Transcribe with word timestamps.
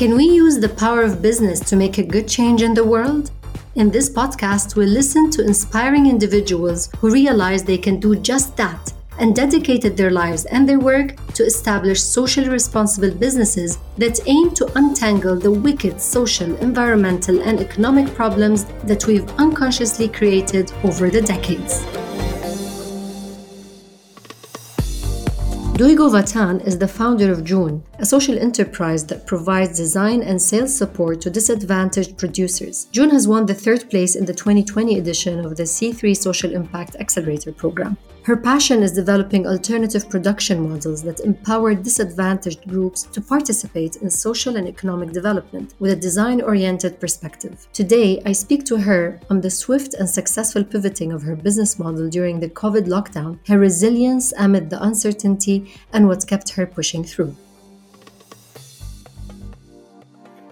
Can 0.00 0.16
we 0.16 0.24
use 0.24 0.58
the 0.58 0.70
power 0.70 1.02
of 1.02 1.20
business 1.20 1.60
to 1.68 1.76
make 1.76 1.98
a 1.98 2.02
good 2.02 2.26
change 2.26 2.62
in 2.62 2.72
the 2.72 2.82
world? 2.82 3.30
In 3.74 3.90
this 3.90 4.08
podcast, 4.08 4.74
we'll 4.74 4.88
listen 4.88 5.30
to 5.32 5.44
inspiring 5.44 6.06
individuals 6.06 6.88
who 7.00 7.10
realize 7.10 7.62
they 7.62 7.76
can 7.76 8.00
do 8.00 8.16
just 8.16 8.56
that 8.56 8.94
and 9.18 9.36
dedicated 9.36 9.98
their 9.98 10.10
lives 10.10 10.46
and 10.46 10.66
their 10.66 10.80
work 10.80 11.16
to 11.34 11.44
establish 11.44 12.02
socially 12.02 12.48
responsible 12.48 13.10
businesses 13.10 13.76
that 13.98 14.26
aim 14.26 14.52
to 14.52 14.72
untangle 14.74 15.38
the 15.38 15.50
wicked 15.50 16.00
social, 16.00 16.56
environmental, 16.62 17.38
and 17.42 17.60
economic 17.60 18.06
problems 18.14 18.64
that 18.84 19.06
we've 19.06 19.28
unconsciously 19.32 20.08
created 20.08 20.72
over 20.82 21.10
the 21.10 21.20
decades. 21.20 21.84
Duygu 25.80 26.10
Vatan 26.10 26.62
is 26.66 26.76
the 26.76 26.86
founder 26.86 27.32
of 27.32 27.42
June, 27.42 27.82
a 27.98 28.04
social 28.04 28.38
enterprise 28.38 29.02
that 29.06 29.26
provides 29.26 29.78
design 29.78 30.20
and 30.22 30.38
sales 30.42 30.76
support 30.76 31.22
to 31.22 31.30
disadvantaged 31.30 32.18
producers. 32.18 32.84
June 32.92 33.08
has 33.08 33.26
won 33.26 33.46
the 33.46 33.54
third 33.54 33.88
place 33.88 34.14
in 34.14 34.26
the 34.26 34.34
2020 34.34 34.98
edition 34.98 35.42
of 35.42 35.56
the 35.56 35.62
C3 35.62 36.14
Social 36.14 36.52
Impact 36.52 36.96
Accelerator 36.96 37.52
program. 37.52 37.96
Her 38.22 38.36
passion 38.36 38.82
is 38.82 38.92
developing 38.92 39.46
alternative 39.46 40.10
production 40.10 40.68
models 40.68 41.02
that 41.04 41.20
empower 41.20 41.74
disadvantaged 41.74 42.68
groups 42.68 43.04
to 43.04 43.20
participate 43.20 43.96
in 43.96 44.10
social 44.10 44.56
and 44.56 44.68
economic 44.68 45.12
development 45.12 45.74
with 45.78 45.92
a 45.92 45.96
design 45.96 46.42
oriented 46.42 47.00
perspective. 47.00 47.66
Today, 47.72 48.20
I 48.26 48.32
speak 48.32 48.66
to 48.66 48.76
her 48.76 49.18
on 49.30 49.40
the 49.40 49.48
swift 49.48 49.94
and 49.94 50.08
successful 50.08 50.62
pivoting 50.62 51.12
of 51.12 51.22
her 51.22 51.34
business 51.34 51.78
model 51.78 52.10
during 52.10 52.40
the 52.40 52.50
COVID 52.50 52.86
lockdown, 52.88 53.38
her 53.48 53.58
resilience 53.58 54.34
amid 54.36 54.68
the 54.68 54.82
uncertainty, 54.82 55.72
and 55.94 56.06
what 56.06 56.26
kept 56.26 56.50
her 56.50 56.66
pushing 56.66 57.02
through. 57.02 57.34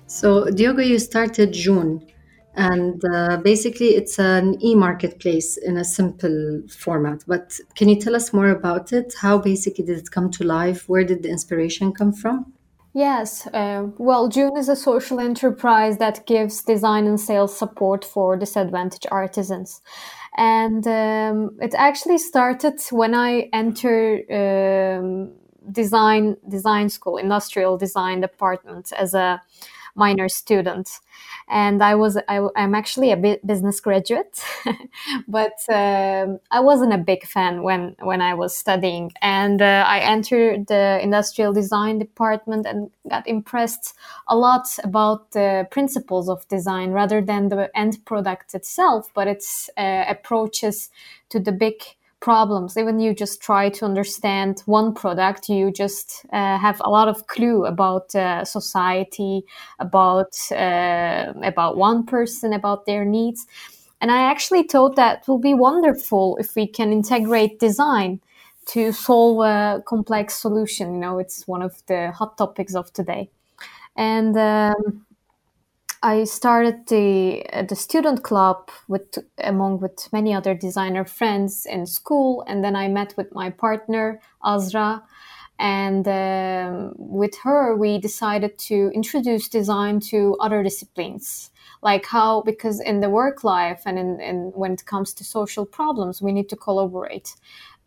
So, 0.07 0.47
Duygu, 0.47 0.87
you 0.87 0.99
started 0.99 1.53
June. 1.53 2.01
And 2.59 3.01
uh, 3.15 3.37
basically, 3.37 3.91
it's 3.95 4.19
an 4.19 4.61
e 4.61 4.75
marketplace 4.75 5.57
in 5.57 5.77
a 5.77 5.85
simple 5.85 6.63
format. 6.69 7.23
But 7.25 7.61
can 7.77 7.89
you 7.89 8.01
tell 8.01 8.17
us 8.17 8.33
more 8.33 8.49
about 8.49 8.93
it? 8.93 9.15
How 9.21 9.39
basically 9.39 9.85
did 9.85 9.97
it 9.97 10.11
come 10.11 10.29
to 10.33 10.45
life? 10.45 10.89
Where 10.89 11.05
did 11.05 11.23
the 11.23 11.29
inspiration 11.29 11.93
come 11.93 12.13
from? 12.13 12.53
Yes, 12.95 13.47
uh, 13.55 13.87
well, 13.99 14.29
June 14.29 14.57
is 14.57 14.69
a 14.69 14.75
social 14.75 15.21
enterprise 15.21 15.99
that 15.99 16.27
gives 16.27 16.65
design 16.65 17.07
and 17.07 17.21
sales 17.21 17.57
support 17.57 18.05
for 18.05 18.37
disadvantaged 18.37 19.07
artisans. 19.13 19.81
And 20.37 20.85
um, 20.85 21.57
it 21.61 21.75
actually 21.75 22.19
started 22.19 22.81
when 22.91 23.15
I 23.15 23.51
entered 23.53 24.25
um, 24.33 25.33
design 25.71 26.37
design 26.49 26.89
school, 26.89 27.19
industrial 27.19 27.79
design 27.79 28.21
department 28.21 28.93
as 28.99 29.15
a 29.15 29.41
minor 29.99 30.29
student 30.29 31.01
and 31.49 31.83
I 31.83 31.95
was 31.95 32.19
I, 32.29 32.47
am 32.57 32.75
actually 32.75 33.11
a 33.11 33.39
business 33.45 33.81
graduate, 33.81 34.43
but 35.29 35.59
um, 35.69 36.41
I 36.51 36.61
wasn't 36.61 36.93
a 36.93 36.99
big 36.99 37.27
fan 37.27 37.63
when 37.63 37.97
when 38.01 38.21
I 38.21 38.35
was 38.35 38.57
studying, 38.57 39.13
and 39.23 39.63
uh, 39.63 39.85
I 39.87 40.01
entered 40.01 40.67
the 40.67 41.01
industrial 41.03 41.53
design 41.53 41.99
department 41.99 42.67
and 42.67 42.91
got 43.09 43.27
impressed 43.27 43.95
a 44.29 44.37
lot 44.37 44.69
about 44.85 45.33
the 45.33 45.67
principles 45.71 46.29
of 46.29 46.47
design 46.49 46.91
rather 46.91 47.23
than 47.23 47.49
the 47.49 47.71
end 47.75 48.05
product 48.05 48.55
itself, 48.55 49.11
but 49.15 49.27
its 49.27 49.71
uh, 49.77 50.05
approaches 50.09 50.91
to 51.31 51.41
the 51.41 51.53
big 51.53 51.83
problems. 52.21 52.77
Even 52.77 53.01
you 53.01 53.15
just 53.15 53.41
try 53.41 53.69
to 53.71 53.85
understand 53.85 54.63
one 54.67 54.93
product 54.95 55.49
you 55.49 55.71
just 55.71 56.27
uh, 56.33 56.59
have 56.59 56.81
a 56.85 56.91
lot 56.91 57.09
of 57.09 57.27
clue 57.27 57.65
about 57.65 58.15
uh, 58.15 58.45
society 58.45 59.45
about 59.79 60.37
uh, 60.53 61.33
about 61.43 61.77
one 61.77 62.05
person 62.05 62.53
about 62.53 62.87
their 62.87 63.05
needs. 63.05 63.47
And 64.01 64.11
i 64.13 64.31
actually 64.31 64.63
thought 64.63 64.97
that 64.97 65.27
will 65.27 65.39
be 65.41 65.55
wonderful 65.55 66.37
if 66.41 66.55
we 66.55 66.67
can 66.67 66.93
integrate 66.93 67.59
design 67.59 68.21
to 68.67 68.93
solve 68.93 69.45
a 69.45 69.83
complex 69.87 70.35
solution. 70.35 70.95
You 70.95 71.01
know 71.01 71.19
it's 71.19 71.49
one 71.49 71.63
of 71.63 71.83
the 71.87 72.13
hot 72.13 72.37
topics 72.39 72.75
of 72.75 72.93
today. 72.93 73.31
And 73.97 74.37
um, 74.37 75.07
I 76.03 76.25
started 76.25 76.87
the 76.87 77.45
uh, 77.53 77.63
the 77.63 77.75
student 77.75 78.23
club 78.23 78.71
with 78.87 79.19
among 79.39 79.81
with 79.81 80.09
many 80.13 80.33
other 80.33 80.55
designer 80.55 81.05
friends 81.05 81.67
in 81.67 81.87
school, 81.87 82.45
and 82.47 82.63
then 82.63 82.77
I 82.77 82.89
met 82.89 83.15
with 83.17 83.35
my 83.35 83.51
partner 83.51 84.21
Azra, 84.45 85.03
and 85.59 86.07
um, 86.07 86.95
with 86.97 87.37
her 87.43 87.77
we 87.77 87.99
decided 87.99 88.59
to 88.59 88.93
introduce 88.95 89.49
design 89.49 89.99
to 90.11 90.37
other 90.39 90.63
disciplines, 90.63 91.51
like 91.83 92.07
how 92.07 92.43
because 92.43 92.81
in 92.81 93.01
the 93.01 93.11
work 93.11 93.43
life 93.43 93.83
and 93.85 93.99
in, 93.99 94.21
in 94.21 94.37
when 94.55 94.75
it 94.75 94.87
comes 94.87 95.13
to 95.15 95.25
social 95.25 95.67
problems 95.67 96.23
we 96.23 96.33
need 96.33 96.49
to 96.51 96.57
collaborate, 96.57 97.35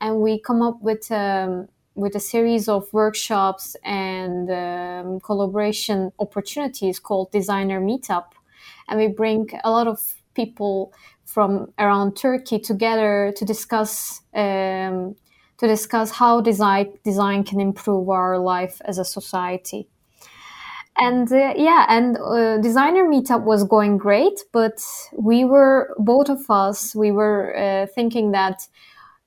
and 0.02 0.20
we 0.22 0.40
come 0.40 0.62
up 0.62 0.82
with. 0.82 1.10
Um, 1.12 1.70
with 1.96 2.16
a 2.16 2.20
series 2.20 2.68
of 2.70 2.92
workshops 2.94 3.76
and 3.84 4.50
um, 4.50 5.20
collaboration 5.20 6.12
opportunities 6.20 7.00
called 7.00 7.32
Designer 7.32 7.82
Meetup. 7.82 8.32
And 8.88 9.00
we 9.00 9.08
bring 9.08 9.50
a 9.64 9.72
lot 9.72 9.88
of 9.88 10.00
people 10.34 10.94
from 11.26 11.74
around 11.78 12.16
Turkey 12.16 12.60
together 12.60 13.34
to 13.36 13.46
discuss 13.46 14.22
um, 14.34 15.16
to 15.58 15.68
discuss 15.68 16.12
how 16.12 16.42
design 16.42 16.94
design 17.04 17.44
can 17.44 17.60
improve 17.60 18.10
our 18.10 18.38
life 18.40 18.82
as 18.86 18.98
a 18.98 19.06
society. 19.06 19.88
And 20.98 21.32
uh, 21.32 21.54
yeah, 21.56 21.86
and 21.88 22.18
uh, 22.18 22.58
designer 22.58 23.06
meetup 23.06 23.44
was 23.44 23.64
going 23.64 23.98
great, 23.98 24.44
but 24.52 24.80
we 25.18 25.46
were 25.46 25.96
both 25.98 26.30
of 26.30 26.50
us 26.50 26.94
we 26.96 27.12
were 27.12 27.56
uh, 27.56 27.88
thinking 27.96 28.32
that 28.32 28.68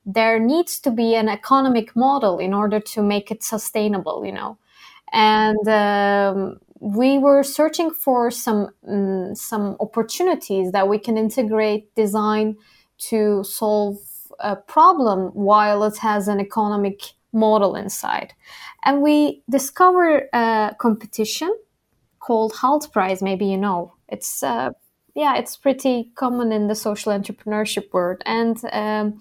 there 0.07 0.39
needs 0.39 0.79
to 0.81 0.91
be 0.91 1.15
an 1.15 1.29
economic 1.29 1.97
model 1.97 2.39
in 2.39 2.53
order 2.53 2.81
to 2.81 3.03
make 3.03 3.31
it 3.31 3.43
sustainable, 3.43 4.25
you 4.25 4.33
know. 4.33 4.59
And 5.13 5.69
um, 5.69 6.61
we 6.81 7.19
were 7.19 7.43
searching 7.43 7.91
for 7.91 8.31
some 8.31 8.71
um, 8.87 9.35
some 9.35 9.77
opportunities 9.81 10.73
that 10.73 10.89
we 10.89 10.99
can 10.99 11.17
integrate 11.17 11.95
design 11.95 12.57
to 13.11 13.45
solve 13.45 13.99
a 14.41 14.57
problem 14.57 15.29
while 15.29 15.85
it 15.85 15.99
has 15.99 16.29
an 16.29 16.41
economic 16.41 17.01
model 17.33 17.75
inside. 17.75 18.35
And 18.85 19.03
we 19.03 19.43
discovered 19.49 20.29
a 20.33 20.75
competition 20.79 21.55
called 22.19 22.53
Hult 22.53 22.93
Prize. 22.93 23.23
Maybe 23.23 23.47
you 23.47 23.57
know. 23.57 23.95
It's 24.09 24.43
uh, 24.43 24.71
yeah, 25.15 25.37
it's 25.37 25.57
pretty 25.57 26.11
common 26.17 26.53
in 26.53 26.67
the 26.67 26.75
social 26.75 27.13
entrepreneurship 27.13 27.93
world, 27.93 28.21
and 28.27 28.61
um, 28.73 29.21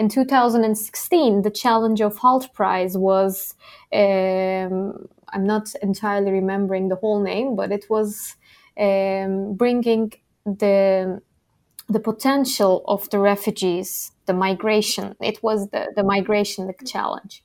in 0.00 0.08
2016, 0.08 1.42
the 1.42 1.50
challenge 1.50 2.00
of 2.00 2.16
Hult 2.16 2.54
Prize 2.54 2.96
was, 2.96 3.54
um, 3.92 5.06
I'm 5.28 5.44
not 5.44 5.74
entirely 5.82 6.30
remembering 6.30 6.88
the 6.88 6.96
whole 6.96 7.22
name, 7.22 7.54
but 7.54 7.70
it 7.70 7.84
was 7.90 8.34
um, 8.78 9.54
bringing 9.54 10.12
the 10.46 11.20
the 11.90 12.00
potential 12.00 12.84
of 12.86 13.10
the 13.10 13.18
refugees, 13.18 14.12
the 14.24 14.32
migration. 14.32 15.16
It 15.20 15.42
was 15.42 15.68
the, 15.70 15.92
the 15.96 16.04
migration 16.04 16.72
challenge. 16.86 17.42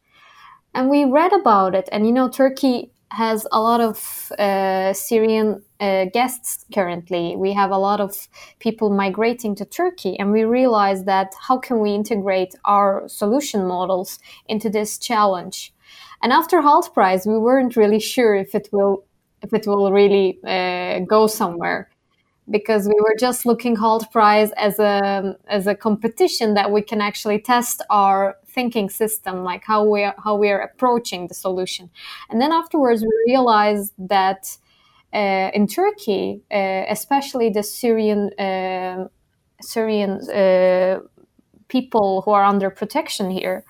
And 0.76 0.88
we 0.88 1.04
read 1.04 1.34
about 1.34 1.74
it. 1.74 1.90
And, 1.92 2.06
you 2.06 2.14
know, 2.14 2.30
Turkey 2.30 2.92
has 3.12 3.48
a 3.52 3.60
lot 3.62 3.82
of 3.82 4.32
uh, 4.38 4.94
Syrian 4.94 5.62
uh, 5.80 6.06
guests 6.06 6.66
currently. 6.74 7.36
We 7.36 7.54
have 7.54 7.72
a 7.72 7.78
lot 7.78 8.02
of 8.02 8.28
people 8.60 8.90
migrating 8.90 9.56
to 9.56 9.66
Turkey, 9.66 10.18
and 10.20 10.32
we 10.32 10.44
realized 10.44 11.06
that 11.06 11.34
how 11.48 11.58
can 11.58 11.80
we 11.80 11.94
integrate 11.94 12.56
our 12.66 13.08
solution 13.08 13.68
models 13.68 14.20
into 14.48 14.70
this 14.70 14.98
challenge? 14.98 15.74
And 16.22 16.34
after 16.34 16.62
Hult 16.62 16.94
Prize, 16.94 17.26
we 17.26 17.38
weren't 17.38 17.76
really 17.76 18.00
sure 18.00 18.36
if 18.36 18.56
it 18.56 18.70
will 18.72 19.06
if 19.42 19.54
it 19.54 19.68
will 19.68 19.92
really 19.92 20.40
uh, 20.44 21.00
go 21.00 21.28
somewhere 21.28 21.90
because 22.50 22.88
we 22.88 22.95
were 23.00 23.15
just 23.19 23.45
looking 23.45 23.75
Hult 23.75 24.12
Prize 24.12 24.51
as 24.57 24.80
a 24.80 25.36
as 25.47 25.68
a 25.68 25.75
competition 25.75 26.53
that 26.53 26.71
we 26.71 26.81
can 26.81 27.01
actually 27.01 27.39
test 27.39 27.81
our 27.89 28.38
thinking 28.47 28.89
system, 28.89 29.44
like 29.44 29.63
how 29.65 29.83
we 29.83 30.03
are, 30.03 30.15
how 30.24 30.36
we 30.36 30.50
are 30.50 30.59
approaching 30.59 31.27
the 31.27 31.33
solution. 31.33 31.89
And 32.30 32.39
then 32.39 32.51
afterwards, 32.51 33.01
we 33.01 33.12
realized 33.27 33.94
that 33.97 34.57
uh, 35.13 35.50
in 35.53 35.68
Turkey, 35.68 36.42
uh, 36.51 36.83
especially 36.89 37.50
the 37.50 37.63
Syrian 37.63 38.31
uh, 38.39 39.07
Syrian 39.62 40.19
people 41.68 42.21
who 42.21 42.31
are 42.31 42.44
under 42.44 42.69
protection 42.69 43.31
here, 43.31 43.65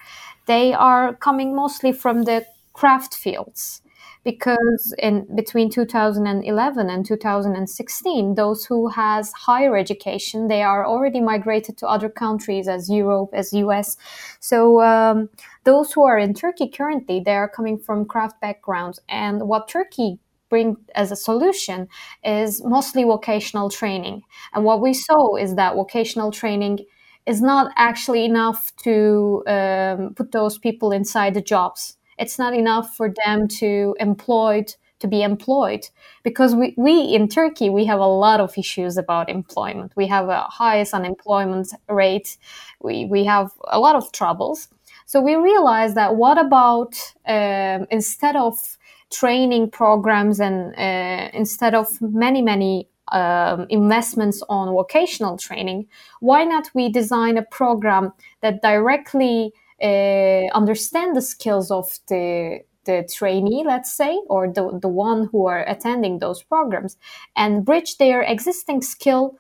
they 0.48 0.74
are 0.74 1.16
coming 1.16 1.56
mostly 1.56 1.94
from 1.94 2.24
the 2.24 2.46
craft 2.74 3.16
fields 3.16 3.82
because 4.26 4.94
in 5.00 5.26
between 5.36 5.70
2011 5.70 6.90
and 6.90 7.06
2016 7.06 8.36
those 8.36 8.66
who 8.66 8.90
has 8.90 9.32
higher 9.32 9.78
education 9.78 10.50
they 10.50 10.64
are 10.64 10.86
already 10.86 11.22
migrated 11.22 11.78
to 11.78 11.88
other 11.88 12.10
countries 12.10 12.68
as 12.68 12.90
europe 12.90 13.30
as 13.34 13.54
us 13.54 13.96
so 14.42 14.82
um, 14.82 15.30
those 15.64 15.94
who 15.94 16.04
are 16.04 16.18
in 16.18 16.34
turkey 16.34 16.68
currently 16.68 17.22
they 17.24 17.36
are 17.36 17.48
coming 17.48 17.78
from 17.78 18.04
craft 18.04 18.42
backgrounds 18.42 19.00
and 19.08 19.48
what 19.48 19.70
turkey 19.70 20.20
bring 20.50 20.78
as 20.96 21.12
a 21.12 21.16
solution 21.16 21.88
is 22.24 22.64
mostly 22.64 23.04
vocational 23.04 23.70
training. 23.70 24.22
And 24.54 24.64
what 24.64 24.82
we 24.82 24.94
saw 24.94 25.36
is 25.36 25.56
that 25.56 25.76
vocational 25.76 26.32
training 26.32 26.80
is 27.26 27.42
not 27.42 27.72
actually 27.76 28.26
enough 28.26 28.72
to 28.84 29.44
um, 29.48 30.14
put 30.16 30.32
those 30.32 30.58
people 30.58 30.92
inside 30.92 31.34
the 31.34 31.42
jobs. 31.42 31.98
It's 32.18 32.40
not 32.40 32.54
enough 32.54 32.96
for 32.96 33.14
them 33.26 33.48
to 33.60 33.96
employed 34.00 34.76
to 35.00 35.08
be 35.08 35.24
employed 35.24 35.88
because 36.24 36.56
we, 36.56 36.74
we 36.78 37.14
in 37.14 37.28
Turkey 37.28 37.70
we 37.70 37.86
have 37.86 38.00
a 38.00 38.08
lot 38.08 38.40
of 38.40 38.58
issues 38.58 38.98
about 38.98 39.30
employment. 39.30 39.92
We 39.96 40.08
have 40.08 40.30
a 40.30 40.42
highest 40.44 40.94
unemployment 40.94 41.74
rate. 41.90 42.38
We 42.82 43.06
we 43.06 43.26
have 43.26 43.52
a 43.68 43.80
lot 43.80 43.96
of 43.96 44.12
troubles. 44.12 44.70
So 45.06 45.22
we 45.22 45.36
realized 45.36 45.96
that 45.96 46.16
what 46.16 46.38
about 46.38 46.96
um, 47.28 47.86
instead 47.92 48.36
of 48.36 48.78
training 49.12 49.70
programs 49.70 50.40
and 50.40 50.74
uh, 50.76 51.30
instead 51.34 51.76
of 51.76 52.02
many 52.02 52.42
many 52.42 52.88
um, 53.12 53.68
investments 53.70 54.42
on 54.50 54.74
vocational 54.74 55.38
training, 55.38 55.88
why 56.22 56.44
not 56.44 56.72
we 56.74 56.90
design 56.90 57.38
a 57.38 57.44
program 57.44 58.14
that 58.42 58.62
directly 58.62 59.54
uh, 59.82 60.48
understand 60.54 61.16
the 61.16 61.22
skills 61.22 61.72
of 61.72 62.00
the 62.08 62.62
the 62.86 63.08
trainee, 63.12 63.64
let's 63.66 63.92
say, 63.92 64.22
or 64.30 64.48
the, 64.48 64.80
the 64.82 64.88
one 64.88 65.28
who 65.32 65.48
are 65.48 65.68
attending 65.68 66.20
those 66.20 66.42
programs 66.44 66.96
and 67.36 67.66
bridge 67.66 67.98
their 67.98 68.22
existing 68.22 68.82
skill 68.82 69.38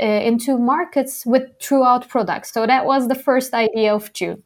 uh, 0.00 0.04
into 0.04 0.56
markets 0.58 1.26
with 1.26 1.42
throughout 1.60 2.08
products. 2.08 2.52
So 2.52 2.66
that 2.66 2.86
was 2.86 3.08
the 3.08 3.14
first 3.14 3.52
idea 3.54 3.94
of 3.94 4.12
June. 4.12 4.42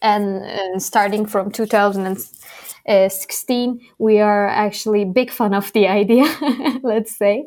And, 0.00 0.44
and 0.44 0.80
starting 0.82 1.26
from 1.26 1.50
2016, 1.50 3.80
we 3.98 4.20
are 4.20 4.48
actually 4.48 5.04
big 5.04 5.30
fan 5.30 5.54
of 5.54 5.72
the 5.72 5.88
idea, 5.88 6.26
let's 6.82 7.16
say. 7.16 7.46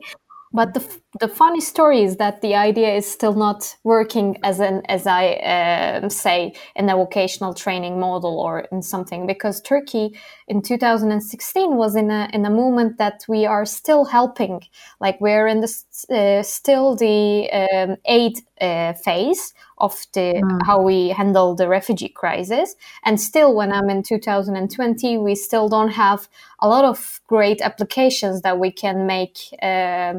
But 0.53 0.73
the, 0.73 0.85
the 1.19 1.27
funny 1.27 1.59
story 1.59 2.03
is 2.03 2.17
that 2.17 2.41
the 2.41 2.55
idea 2.55 2.93
is 2.93 3.09
still 3.09 3.33
not 3.33 3.75
working 3.83 4.37
as 4.43 4.61
an 4.61 4.81
as 4.87 5.05
I 5.05 5.33
uh, 5.33 6.09
say 6.09 6.53
in 6.75 6.89
a 6.89 6.95
vocational 6.95 7.53
training 7.53 7.99
model 7.99 8.39
or 8.39 8.61
in 8.71 8.81
something 8.81 9.27
because 9.27 9.61
Turkey 9.61 10.17
in 10.47 10.61
2016 10.61 11.75
was 11.75 11.97
in 11.97 12.11
a 12.11 12.29
in 12.31 12.45
a 12.45 12.49
moment 12.49 12.97
that 12.97 13.25
we 13.27 13.45
are 13.45 13.65
still 13.65 14.05
helping 14.05 14.61
like 15.01 15.19
we're 15.19 15.47
in 15.47 15.59
the 15.59 15.73
uh, 16.09 16.43
still 16.43 16.95
the 16.95 17.49
um, 17.51 17.97
aid 18.05 18.39
uh, 18.61 18.93
phase 18.93 19.53
of 19.79 20.05
the 20.13 20.41
mm. 20.41 20.59
how 20.65 20.79
we 20.81 21.09
handle 21.09 21.55
the 21.55 21.67
refugee 21.67 22.07
crisis 22.07 22.75
and 23.03 23.19
still 23.19 23.55
when 23.55 23.73
i'm 23.73 23.89
in 23.89 24.03
2020 24.03 25.17
we 25.17 25.33
still 25.33 25.67
don't 25.67 25.89
have 25.89 26.29
a 26.59 26.67
lot 26.67 26.85
of 26.85 27.19
great 27.25 27.59
applications 27.61 28.41
that 28.41 28.59
we 28.59 28.71
can 28.71 29.07
make 29.07 29.39
uh, 29.63 30.13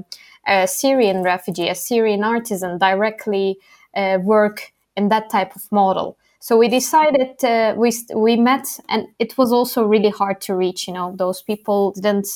a 0.46 0.66
syrian 0.66 1.22
refugee 1.22 1.68
a 1.68 1.74
syrian 1.74 2.24
artisan 2.24 2.78
directly 2.78 3.58
uh, 3.96 4.18
work 4.22 4.72
in 4.96 5.08
that 5.08 5.30
type 5.30 5.54
of 5.56 5.70
model. 5.72 6.16
So 6.40 6.58
we 6.58 6.68
decided 6.68 7.42
uh, 7.44 7.74
we 7.76 7.92
we 8.14 8.36
met 8.36 8.66
and 8.88 9.06
it 9.18 9.38
was 9.38 9.52
also 9.52 9.84
really 9.84 10.10
hard 10.10 10.40
to 10.42 10.54
reach 10.54 10.88
you 10.88 10.94
know. 10.94 11.14
Those 11.16 11.42
people 11.42 11.92
didn't 11.92 12.28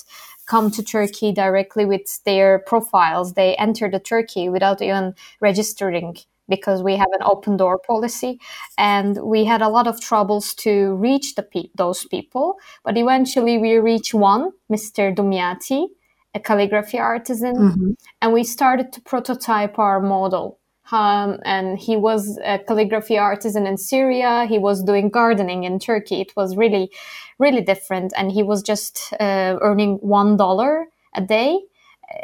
come 0.46 0.70
to 0.70 0.82
Turkey 0.82 1.32
directly 1.32 1.84
with 1.84 2.22
their 2.24 2.60
profiles. 2.60 3.34
They 3.34 3.56
enter 3.56 3.90
the 3.90 3.98
Turkey 3.98 4.48
without 4.48 4.80
even 4.80 5.14
registering 5.40 6.16
because 6.48 6.82
we 6.82 6.94
have 6.94 7.08
an 7.12 7.24
open 7.24 7.56
door 7.56 7.78
policy. 7.78 8.38
And 8.78 9.18
we 9.22 9.44
had 9.44 9.60
a 9.60 9.68
lot 9.68 9.88
of 9.88 10.00
troubles 10.00 10.54
to 10.54 10.94
reach 10.94 11.34
the 11.34 11.42
pe- 11.42 11.70
those 11.74 12.04
people. 12.04 12.58
But 12.84 12.96
eventually 12.96 13.58
we 13.58 13.76
reached 13.78 14.14
one 14.14 14.52
mr 14.70 15.14
dumyati 15.14 15.88
a 16.36 16.40
calligraphy 16.40 16.98
artisan 16.98 17.56
mm-hmm. 17.56 17.90
and 18.20 18.32
we 18.32 18.44
started 18.44 18.92
to 18.92 19.00
prototype 19.00 19.78
our 19.78 20.00
model 20.00 20.58
um, 20.92 21.40
and 21.44 21.78
he 21.78 21.96
was 21.96 22.38
a 22.44 22.58
calligraphy 22.58 23.18
artisan 23.18 23.66
in 23.66 23.76
Syria. 23.76 24.46
He 24.48 24.58
was 24.58 24.84
doing 24.84 25.08
gardening 25.08 25.64
in 25.64 25.78
Turkey. 25.78 26.20
It 26.20 26.32
was 26.36 26.56
really, 26.56 26.90
really 27.38 27.60
different. 27.60 28.12
And 28.16 28.30
he 28.30 28.42
was 28.42 28.62
just 28.62 29.12
uh, 29.18 29.56
earning 29.60 29.96
one 29.96 30.36
dollar 30.36 30.86
a 31.14 31.20
day. 31.20 31.58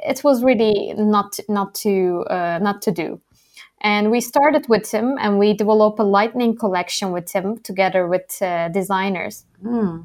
It 0.06 0.22
was 0.22 0.44
really 0.44 0.94
not 0.96 1.40
not 1.48 1.74
to 1.76 2.24
uh, 2.30 2.60
not 2.62 2.82
to 2.82 2.92
do. 2.92 3.20
And 3.80 4.12
we 4.12 4.20
started 4.20 4.68
with 4.68 4.92
him, 4.92 5.18
and 5.20 5.40
we 5.40 5.54
developed 5.54 5.98
a 5.98 6.04
lightning 6.04 6.56
collection 6.56 7.10
with 7.10 7.32
him 7.32 7.58
together 7.58 8.06
with 8.06 8.40
uh, 8.40 8.68
designers. 8.68 9.44
Mm 9.60 10.04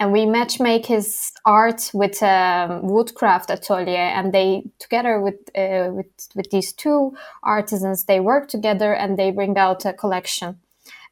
and 0.00 0.12
we 0.12 0.26
match 0.26 0.60
make 0.60 0.86
his 0.86 1.32
art 1.44 1.90
with 1.94 2.20
a 2.22 2.68
um, 2.70 2.88
woodcraft 2.88 3.50
atelier 3.50 3.96
and 4.16 4.32
they 4.32 4.64
together 4.78 5.20
with 5.20 5.36
uh, 5.56 5.90
with 5.92 6.06
with 6.34 6.50
these 6.50 6.72
two 6.72 7.16
artisans 7.42 8.04
they 8.04 8.20
work 8.20 8.48
together 8.48 8.92
and 8.92 9.18
they 9.18 9.30
bring 9.30 9.56
out 9.56 9.84
a 9.84 9.92
collection. 9.92 10.58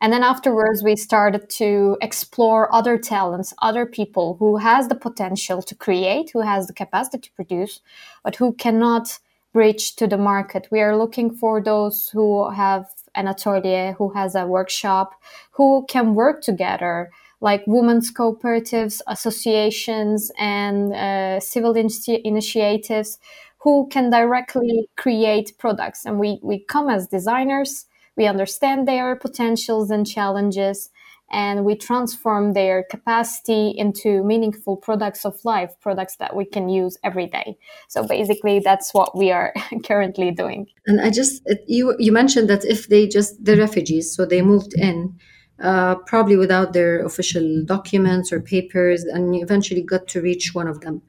And 0.01 0.13
then 0.13 0.25
afterwards 0.25 0.83
we 0.83 0.97
started 0.97 1.49
to 1.51 1.97
explore 2.01 2.75
other 2.75 2.99
talents 2.99 3.55
other 3.63 3.87
people 3.87 4.37
who 4.41 4.57
has 4.57 4.89
the 4.89 4.97
potential 4.97 5.63
to 5.63 5.75
create 5.75 6.31
who 6.33 6.41
has 6.41 6.67
the 6.67 6.73
capacity 6.73 7.19
to 7.19 7.33
produce 7.33 7.81
but 8.25 8.37
who 8.37 8.53
cannot 8.53 9.19
bridge 9.53 9.95
to 9.97 10.07
the 10.07 10.19
market. 10.19 10.67
We 10.71 10.81
are 10.81 10.97
looking 10.97 11.31
for 11.31 11.63
those 11.63 12.09
who 12.09 12.51
have 12.51 12.87
an 13.15 13.29
atelier 13.29 13.93
who 13.93 14.11
has 14.15 14.35
a 14.35 14.47
workshop 14.47 15.15
who 15.53 15.85
can 15.89 16.15
work 16.15 16.43
together 16.43 17.11
like 17.43 17.65
women's 17.67 18.11
cooperatives, 18.13 19.01
associations, 19.09 20.31
and 20.39 20.95
uh, 20.95 21.41
civil 21.41 21.75
in- 21.75 21.91
initiatives 22.25 23.19
who 23.59 23.89
can 23.91 24.11
directly 24.11 24.89
create 24.97 25.53
products. 25.59 26.07
And 26.07 26.19
we, 26.21 26.39
we 26.43 26.61
come 26.61 26.89
as 26.89 27.09
designers, 27.09 27.87
we 28.17 28.27
understand 28.27 28.87
their 28.87 29.17
potentials 29.17 29.91
and 29.91 30.07
challenges, 30.07 30.91
and 31.33 31.65
we 31.65 31.75
transform 31.75 32.53
their 32.53 32.85
capacity 32.89 33.75
into 33.77 34.23
meaningful 34.23 34.77
products 34.77 35.25
of 35.25 35.35
life, 35.45 35.73
products 35.81 36.17
that 36.17 36.37
we 36.37 36.45
can 36.45 36.69
use 36.69 36.97
every 37.03 37.27
day. 37.27 37.57
So 37.89 38.07
basically, 38.07 38.61
that's 38.61 38.95
what 38.95 39.17
we 39.17 39.33
are 39.33 39.53
currently 39.85 40.31
doing. 40.31 40.69
And 40.87 41.01
I 41.01 41.11
just, 41.11 41.43
you, 41.67 41.97
you 41.99 42.13
mentioned 42.13 42.49
that 42.51 42.65
if 42.65 42.89
they 42.89 43.09
just, 43.09 43.45
the 43.45 43.57
refugees, 43.57 44.15
so 44.15 44.27
they 44.27 44.43
moved 44.43 44.75
in, 44.77 45.19
uh, 45.61 45.97
probably 46.07 46.37
without 46.37 46.73
their 46.73 47.05
official 47.05 47.65
documents 47.65 48.33
or 48.33 48.41
papers, 48.41 49.05
and 49.05 49.35
eventually 49.37 49.83
got 49.83 50.09
to 50.09 50.21
reach 50.21 50.55
one 50.55 50.69
of 50.69 50.81
them. 50.81 51.03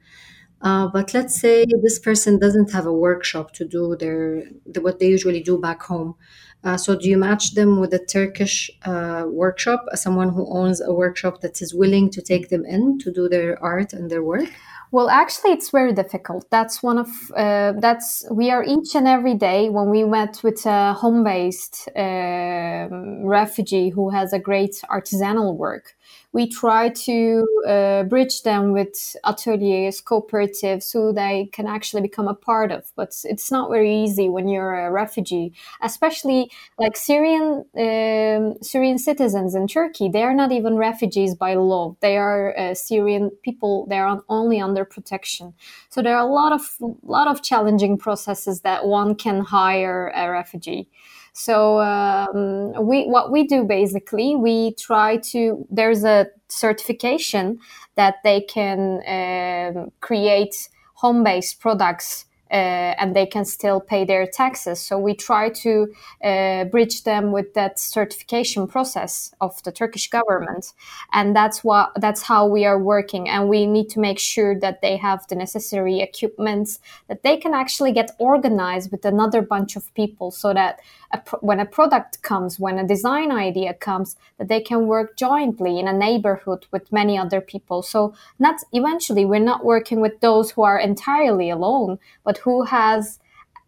Uh, 0.62 0.88
but 0.88 1.12
let's 1.12 1.38
say 1.38 1.66
this 1.82 1.98
person 1.98 2.38
doesn't 2.38 2.72
have 2.72 2.86
a 2.86 2.92
workshop 2.92 3.52
to 3.52 3.66
do 3.66 3.96
their 3.96 4.44
the, 4.64 4.80
what 4.80 4.98
they 4.98 5.06
usually 5.08 5.42
do 5.42 5.58
back 5.58 5.82
home. 5.82 6.14
Uh, 6.62 6.78
so 6.78 6.96
do 6.96 7.06
you 7.10 7.18
match 7.18 7.54
them 7.54 7.78
with 7.78 7.92
a 7.92 7.98
Turkish 7.98 8.70
uh, 8.86 9.24
workshop, 9.28 9.84
someone 9.94 10.30
who 10.30 10.46
owns 10.50 10.80
a 10.80 10.94
workshop 10.94 11.42
that 11.42 11.60
is 11.60 11.74
willing 11.74 12.08
to 12.08 12.22
take 12.22 12.48
them 12.48 12.64
in 12.64 12.98
to 12.98 13.12
do 13.12 13.28
their 13.28 13.62
art 13.62 13.92
and 13.92 14.10
their 14.10 14.22
work? 14.22 14.48
Well, 14.94 15.10
actually, 15.10 15.50
it's 15.50 15.70
very 15.70 15.92
difficult. 15.92 16.48
That's 16.50 16.80
one 16.80 16.98
of 16.98 17.08
uh, 17.36 17.72
that's 17.80 18.24
we 18.30 18.52
are 18.52 18.62
each 18.62 18.94
and 18.94 19.08
every 19.08 19.34
day 19.34 19.68
when 19.68 19.90
we 19.90 20.04
met 20.04 20.40
with 20.44 20.64
a 20.66 20.92
home-based 20.92 21.88
uh, 21.96 22.86
refugee 23.24 23.88
who 23.88 24.10
has 24.10 24.32
a 24.32 24.38
great 24.38 24.74
artisanal 24.88 25.56
work 25.56 25.96
we 26.34 26.48
try 26.48 26.88
to 26.88 27.46
uh, 27.66 28.02
bridge 28.02 28.42
them 28.42 28.72
with 28.72 29.14
ateliers, 29.24 30.02
cooperatives, 30.02 30.82
so 30.82 31.12
they 31.12 31.48
can 31.52 31.68
actually 31.68 32.02
become 32.02 32.26
a 32.26 32.34
part 32.34 32.72
of. 32.72 32.90
But 32.96 33.14
it's 33.22 33.52
not 33.52 33.70
very 33.70 33.94
easy 34.02 34.28
when 34.28 34.48
you're 34.48 34.74
a 34.74 34.90
refugee, 34.90 35.52
especially 35.80 36.50
like 36.76 36.96
Syrian 36.96 37.64
um, 37.78 38.56
Syrian 38.62 38.98
citizens 38.98 39.54
in 39.54 39.68
Turkey. 39.68 40.08
They 40.08 40.24
are 40.24 40.34
not 40.34 40.50
even 40.50 40.76
refugees 40.76 41.36
by 41.36 41.54
law. 41.54 41.96
They 42.00 42.16
are 42.16 42.58
uh, 42.58 42.74
Syrian 42.74 43.30
people. 43.42 43.86
They 43.88 43.98
are 43.98 44.20
only 44.28 44.60
under 44.60 44.84
protection. 44.84 45.54
So 45.88 46.02
there 46.02 46.16
are 46.16 46.26
a 46.28 46.32
lot 46.32 46.52
of 46.52 46.62
lot 47.04 47.28
of 47.28 47.44
challenging 47.44 47.96
processes 47.96 48.62
that 48.62 48.86
one 48.86 49.14
can 49.14 49.40
hire 49.40 50.12
a 50.16 50.28
refugee. 50.28 50.88
So 51.36 51.80
um, 51.80 52.86
we 52.86 53.06
what 53.06 53.32
we 53.32 53.44
do 53.44 53.64
basically 53.64 54.36
we 54.36 54.74
try 54.74 55.16
to 55.32 55.66
there's 55.68 56.04
a 56.04 56.28
certification 56.48 57.58
that 57.96 58.16
they 58.22 58.40
can 58.42 59.02
um, 59.06 59.90
create 60.00 60.68
home 60.94 61.24
based 61.24 61.60
products 61.60 62.26
uh, 62.50 62.94
and 63.00 63.16
they 63.16 63.26
can 63.26 63.44
still 63.44 63.80
pay 63.80 64.04
their 64.04 64.26
taxes. 64.26 64.78
So 64.78 64.96
we 64.96 65.14
try 65.14 65.48
to 65.48 65.92
uh, 66.22 66.64
bridge 66.64 67.02
them 67.02 67.32
with 67.32 67.52
that 67.54 67.80
certification 67.80 68.68
process 68.68 69.34
of 69.40 69.60
the 69.64 69.72
Turkish 69.72 70.08
government, 70.08 70.72
and 71.12 71.34
that's 71.34 71.64
what 71.64 71.90
that's 71.96 72.22
how 72.22 72.46
we 72.46 72.64
are 72.64 72.78
working. 72.78 73.28
And 73.28 73.48
we 73.48 73.66
need 73.66 73.88
to 73.90 74.00
make 74.00 74.20
sure 74.20 74.60
that 74.60 74.82
they 74.82 74.96
have 74.98 75.26
the 75.26 75.34
necessary 75.34 76.00
equipment 76.00 76.78
that 77.08 77.24
they 77.24 77.36
can 77.38 77.54
actually 77.54 77.92
get 77.92 78.12
organized 78.18 78.92
with 78.92 79.04
another 79.04 79.42
bunch 79.42 79.74
of 79.74 79.92
people, 79.94 80.30
so 80.30 80.54
that 80.54 80.78
a 81.14 81.36
when 81.40 81.60
a 81.60 81.66
product 81.66 82.22
comes, 82.22 82.58
when 82.58 82.78
a 82.78 82.86
design 82.94 83.30
idea 83.30 83.72
comes, 83.74 84.16
that 84.38 84.48
they 84.48 84.60
can 84.60 84.86
work 84.86 85.16
jointly 85.16 85.78
in 85.80 85.88
a 85.88 85.98
neighborhood 86.06 86.66
with 86.72 86.92
many 86.92 87.18
other 87.18 87.40
people. 87.40 87.82
So 87.82 88.14
not 88.38 88.56
eventually 88.72 89.24
we're 89.24 89.50
not 89.52 89.64
working 89.64 90.00
with 90.00 90.20
those 90.20 90.50
who 90.52 90.62
are 90.62 90.78
entirely 90.78 91.50
alone, 91.50 91.98
but 92.24 92.38
who 92.38 92.64
has 92.64 93.18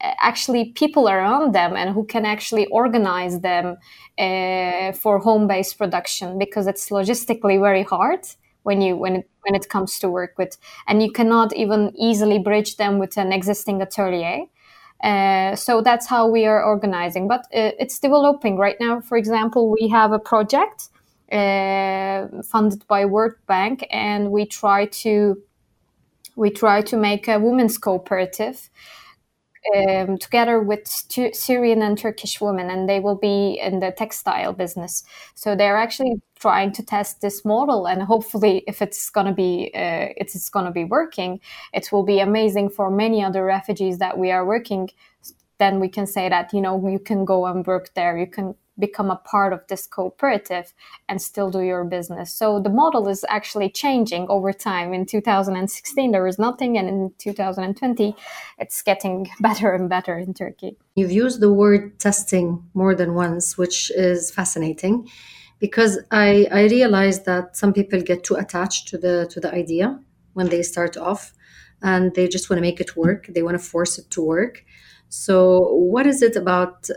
uh, 0.01 0.13
actually 0.19 0.65
people 0.83 1.09
around 1.09 1.55
them 1.55 1.75
and 1.75 1.95
who 1.95 2.05
can 2.05 2.25
actually 2.27 2.67
organize 2.67 3.41
them 3.41 3.79
uh, 4.19 4.93
for 4.93 5.19
home-based 5.19 5.79
production 5.79 6.39
because 6.39 6.67
it's 6.67 6.91
logistically 6.91 7.59
very 7.69 7.83
hard 7.83 8.21
when 8.67 8.83
you 8.83 8.97
when 8.97 9.17
it, 9.17 9.31
when 9.43 9.55
it 9.55 9.69
comes 9.69 9.99
to 10.01 10.09
work 10.11 10.35
with 10.37 10.59
and 10.89 11.03
you 11.03 11.11
cannot 11.11 11.55
even 11.55 11.93
easily 11.97 12.39
bridge 12.39 12.77
them 12.77 12.99
with 12.99 13.17
an 13.17 13.33
existing 13.33 13.81
atelier 13.81 14.45
uh, 15.03 15.55
so 15.55 15.83
that's 15.83 16.07
how 16.07 16.27
we 16.27 16.47
are 16.47 16.65
organizing 16.65 17.29
but 17.29 17.41
uh, 17.55 17.73
it's 17.79 17.99
developing. 17.99 18.57
Right 18.57 18.77
now 18.81 19.01
for 19.01 19.17
example 19.19 19.71
we 19.71 19.89
have 19.89 20.13
a 20.13 20.19
project 20.19 20.89
uh, 21.33 22.43
funded 22.43 22.87
by 22.87 23.05
world 23.05 23.35
bank 23.47 23.87
and 23.91 24.31
we 24.31 24.47
try 24.47 24.87
to 24.87 25.43
we 26.37 26.51
try 26.51 26.83
to 26.83 26.97
make 26.97 27.29
a 27.29 27.39
women's 27.39 27.79
cooperative 27.79 28.69
um, 29.75 30.19
together 30.19 30.61
with 30.61 30.87
Syrian 30.87 31.83
and 31.83 31.99
Turkish 31.99 32.41
women, 32.41 32.71
and 32.71 32.89
they 32.89 33.01
will 33.01 33.17
be 33.17 33.59
in 33.61 33.81
the 33.81 33.91
textile 33.91 34.53
business. 34.53 35.03
So 35.35 35.57
they're 35.57 35.77
actually 35.77 36.21
trying 36.39 36.73
to 36.73 36.85
test 36.85 37.21
this 37.21 37.45
model, 37.45 37.87
and 37.87 38.03
hopefully, 38.03 38.63
if 38.67 38.83
it's 38.83 39.11
gonna 39.11 39.35
be 39.35 39.71
uh, 39.75 40.09
it's 40.17 40.49
gonna 40.49 40.73
be 40.73 40.85
working, 40.85 41.41
it 41.73 41.91
will 41.93 42.05
be 42.05 42.21
amazing 42.21 42.71
for 42.71 42.91
many 42.91 43.25
other 43.25 43.45
refugees 43.45 43.99
that 43.99 44.19
we 44.19 44.31
are 44.31 44.45
working. 44.45 44.91
Then 45.59 45.81
we 45.81 45.89
can 45.89 46.07
say 46.07 46.29
that 46.29 46.53
you 46.53 46.61
know 46.61 46.87
you 46.89 46.99
can 46.99 47.25
go 47.25 47.47
and 47.47 47.67
work 47.67 47.95
there. 47.95 48.19
You 48.19 48.27
can 48.27 48.55
become 48.79 49.11
a 49.11 49.17
part 49.17 49.53
of 49.53 49.67
this 49.69 49.87
cooperative 49.87 50.73
and 51.09 51.21
still 51.21 51.51
do 51.51 51.61
your 51.61 51.85
business. 51.85 52.33
So 52.33 52.61
the 52.61 52.71
model 52.71 53.09
is 53.09 53.25
actually 53.29 53.71
changing 53.71 54.27
over 54.29 54.53
time. 54.53 54.93
In 54.93 55.07
2016, 55.07 56.13
there 56.13 56.25
was 56.25 56.39
nothing, 56.39 56.77
and 56.79 56.89
in 56.89 57.13
2020, 57.19 58.15
it's 58.59 58.83
getting 58.83 59.29
better 59.41 59.73
and 59.73 59.89
better 59.89 60.19
in 60.19 60.35
Turkey. 60.35 60.77
You've 60.95 61.13
used 61.13 61.41
the 61.41 61.53
word 61.53 61.99
testing 61.99 62.63
more 62.75 62.95
than 62.95 63.15
once, 63.15 63.57
which 63.57 63.91
is 63.95 64.31
fascinating 64.31 65.09
because 65.59 65.99
I, 66.11 66.47
I 66.53 66.65
realized 66.65 67.25
that 67.25 67.57
some 67.57 67.73
people 67.73 68.01
get 68.01 68.25
too 68.25 68.35
attached 68.35 68.89
to 68.89 68.99
the 68.99 69.27
to 69.31 69.41
the 69.41 69.53
idea 69.53 69.99
when 70.35 70.49
they 70.49 70.63
start 70.63 70.97
off 70.97 71.33
and 71.83 72.15
they 72.15 72.29
just 72.29 72.51
want 72.51 72.59
to 72.59 72.63
make 72.63 72.81
it 72.81 72.97
work 72.97 73.27
they 73.29 73.43
want 73.43 73.59
to 73.59 73.63
force 73.63 73.99
it 73.99 74.11
to 74.11 74.23
work 74.23 74.65
so 75.09 75.73
what 75.73 76.07
is 76.07 76.23
it 76.23 76.37
about 76.37 76.89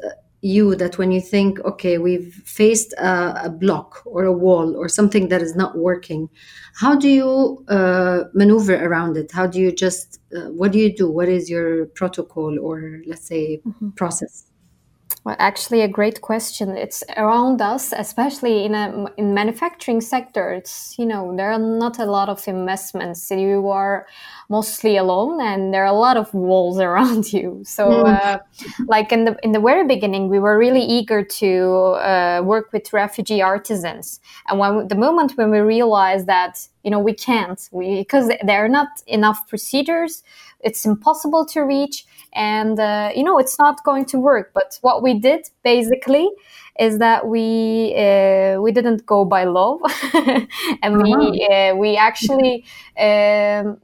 you 0.41 0.75
that 0.75 0.97
when 0.97 1.11
you 1.11 1.21
think, 1.21 1.59
okay, 1.61 1.97
we've 1.97 2.33
faced 2.45 2.93
a, 2.93 3.45
a, 3.45 3.49
block 3.49 4.01
or 4.05 4.23
a 4.23 4.31
wall 4.31 4.75
or 4.75 4.87
something 4.87 5.27
that 5.29 5.41
is 5.41 5.55
not 5.55 5.77
working, 5.77 6.29
how 6.75 6.95
do 6.95 7.09
you 7.09 7.65
uh, 7.67 8.23
maneuver 8.33 8.75
around 8.75 9.17
it? 9.17 9.31
How 9.31 9.47
do 9.47 9.59
you 9.59 9.71
just, 9.71 10.19
uh, 10.35 10.49
what 10.51 10.71
do 10.71 10.79
you 10.79 10.95
do? 10.95 11.09
What 11.09 11.27
is 11.27 11.49
your 11.49 11.87
protocol 11.87 12.57
or 12.59 13.01
let's 13.05 13.27
say 13.27 13.61
mm-hmm. 13.67 13.89
process? 13.91 14.48
Well, 15.25 15.35
actually, 15.37 15.81
a 15.81 15.87
great 15.87 16.21
question. 16.21 16.77
It's 16.77 17.03
around 17.17 17.61
us, 17.61 17.93
especially 17.95 18.63
in 18.63 18.73
a 18.73 19.05
in 19.17 19.33
manufacturing 19.33 19.99
sector. 19.99 20.51
It's 20.53 20.97
you 20.97 21.05
know 21.05 21.35
there 21.35 21.51
are 21.51 21.59
not 21.59 21.99
a 21.99 22.05
lot 22.05 22.29
of 22.29 22.47
investments. 22.47 23.29
You 23.29 23.67
are 23.69 24.07
mostly 24.47 24.95
alone, 24.95 25.41
and 25.41 25.73
there 25.73 25.83
are 25.83 25.93
a 25.93 25.99
lot 26.07 26.15
of 26.15 26.33
walls 26.33 26.79
around 26.89 27.33
you. 27.33 27.61
So, 27.65 27.89
mm. 27.89 28.05
uh, 28.05 28.39
like 28.87 29.11
in 29.11 29.25
the 29.25 29.37
in 29.43 29.51
the 29.51 29.59
very 29.59 29.85
beginning, 29.85 30.29
we 30.29 30.39
were 30.39 30.57
really 30.57 30.83
eager 30.83 31.21
to 31.23 31.49
uh, 31.99 32.41
work 32.43 32.71
with 32.71 32.93
refugee 32.93 33.41
artisans, 33.41 34.21
and 34.47 34.57
when 34.57 34.87
the 34.87 34.95
moment 34.95 35.33
when 35.35 35.51
we 35.51 35.59
realized 35.59 36.27
that 36.27 36.65
you 36.83 36.91
know 36.91 36.99
we 36.99 37.13
can't, 37.13 37.67
we 37.73 37.97
because 37.97 38.31
there 38.43 38.63
are 38.63 38.69
not 38.69 38.87
enough 39.05 39.47
procedures, 39.49 40.23
it's 40.61 40.85
impossible 40.85 41.45
to 41.45 41.61
reach 41.61 42.05
and 42.33 42.79
uh, 42.79 43.11
you 43.15 43.23
know 43.23 43.37
it's 43.39 43.57
not 43.59 43.83
going 43.83 44.05
to 44.05 44.19
work 44.19 44.51
but 44.53 44.77
what 44.81 45.01
we 45.01 45.19
did 45.19 45.47
basically 45.63 46.29
is 46.79 46.99
that 46.99 47.27
we 47.27 47.93
uh, 47.95 48.59
we 48.61 48.71
didn't 48.71 49.05
go 49.05 49.25
by 49.25 49.43
love 49.43 49.81
and 50.83 51.01
we 51.01 51.13
uh-huh. 51.13 51.53
uh, 51.53 51.75
we 51.75 51.97
actually 51.97 52.63
um, 52.99 53.77